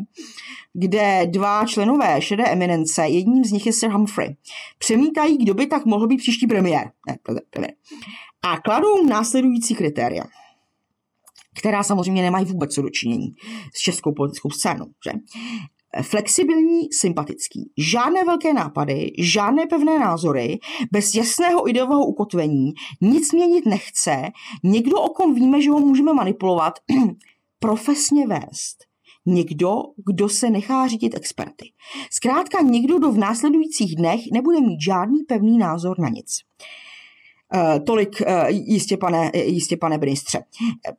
kde 0.72 1.26
dva 1.26 1.66
členové 1.66 2.22
šedé 2.22 2.44
eminence, 2.44 3.08
jedním 3.08 3.44
z 3.44 3.52
nich 3.52 3.66
je 3.66 3.72
Sir 3.72 3.90
Humphrey, 3.90 4.36
přemítají, 4.78 5.38
kdo 5.38 5.54
by 5.54 5.66
tak 5.66 5.84
mohl 5.84 6.06
být 6.06 6.16
příští 6.16 6.46
premiér. 6.46 6.90
Ne, 7.08 7.18
premiér. 7.50 7.74
A 8.42 8.60
kladou 8.60 9.06
následující 9.06 9.74
kritéria 9.74 10.24
která 11.58 11.82
samozřejmě 11.82 12.22
nemají 12.22 12.44
vůbec 12.44 12.74
co 12.74 12.82
dočinění 12.82 13.34
s 13.74 13.78
českou 13.78 14.12
politickou 14.12 14.50
scénou. 14.50 14.86
Že? 15.04 15.12
flexibilní, 16.02 16.92
sympatický. 16.92 17.70
Žádné 17.78 18.24
velké 18.24 18.54
nápady, 18.54 19.12
žádné 19.18 19.66
pevné 19.66 19.98
názory, 19.98 20.58
bez 20.92 21.14
jasného 21.14 21.68
ideového 21.68 22.06
ukotvení, 22.06 22.72
nic 23.00 23.32
měnit 23.32 23.66
nechce, 23.66 24.22
někdo, 24.64 25.00
o 25.00 25.08
kom 25.08 25.34
víme, 25.34 25.62
že 25.62 25.70
ho 25.70 25.78
můžeme 25.78 26.12
manipulovat, 26.12 26.74
profesně 27.62 28.26
vést. 28.26 28.76
Někdo, 29.26 29.74
kdo 30.06 30.28
se 30.28 30.50
nechá 30.50 30.86
řídit 30.86 31.14
experty. 31.14 31.72
Zkrátka 32.10 32.62
někdo, 32.62 32.98
kdo 32.98 33.12
v 33.12 33.18
následujících 33.18 33.96
dnech 33.96 34.20
nebude 34.32 34.60
mít 34.60 34.80
žádný 34.84 35.22
pevný 35.28 35.58
názor 35.58 35.98
na 35.98 36.08
nic. 36.08 36.26
Uh, 37.54 37.84
tolik 37.84 38.20
uh, 38.20 38.48
jistě, 38.48 38.96
pane, 38.96 39.30
jistě, 39.34 39.76
pane 39.76 39.98
ministře. 39.98 40.42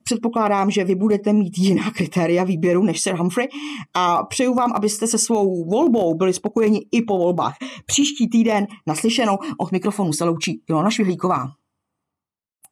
Předpokládám, 0.03 0.71
že 0.71 0.83
vy 0.83 0.95
budete 0.95 1.33
mít 1.33 1.57
jiná 1.57 1.91
kritéria 1.91 2.43
výběru 2.43 2.83
než 2.83 3.01
Sir 3.01 3.15
Humphrey 3.15 3.47
a 3.93 4.23
přeju 4.23 4.53
vám, 4.53 4.73
abyste 4.75 5.07
se 5.07 5.17
svou 5.17 5.69
volbou 5.69 6.15
byli 6.15 6.33
spokojeni 6.33 6.79
i 6.91 7.01
po 7.01 7.17
volbách. 7.17 7.55
Příští 7.85 8.29
týden 8.29 8.67
naslyšenou 8.87 9.37
od 9.57 9.71
mikrofonu 9.71 10.13
se 10.13 10.23
loučí 10.23 10.61
Ilona 10.69 10.89
Švihlíková. 10.89 11.47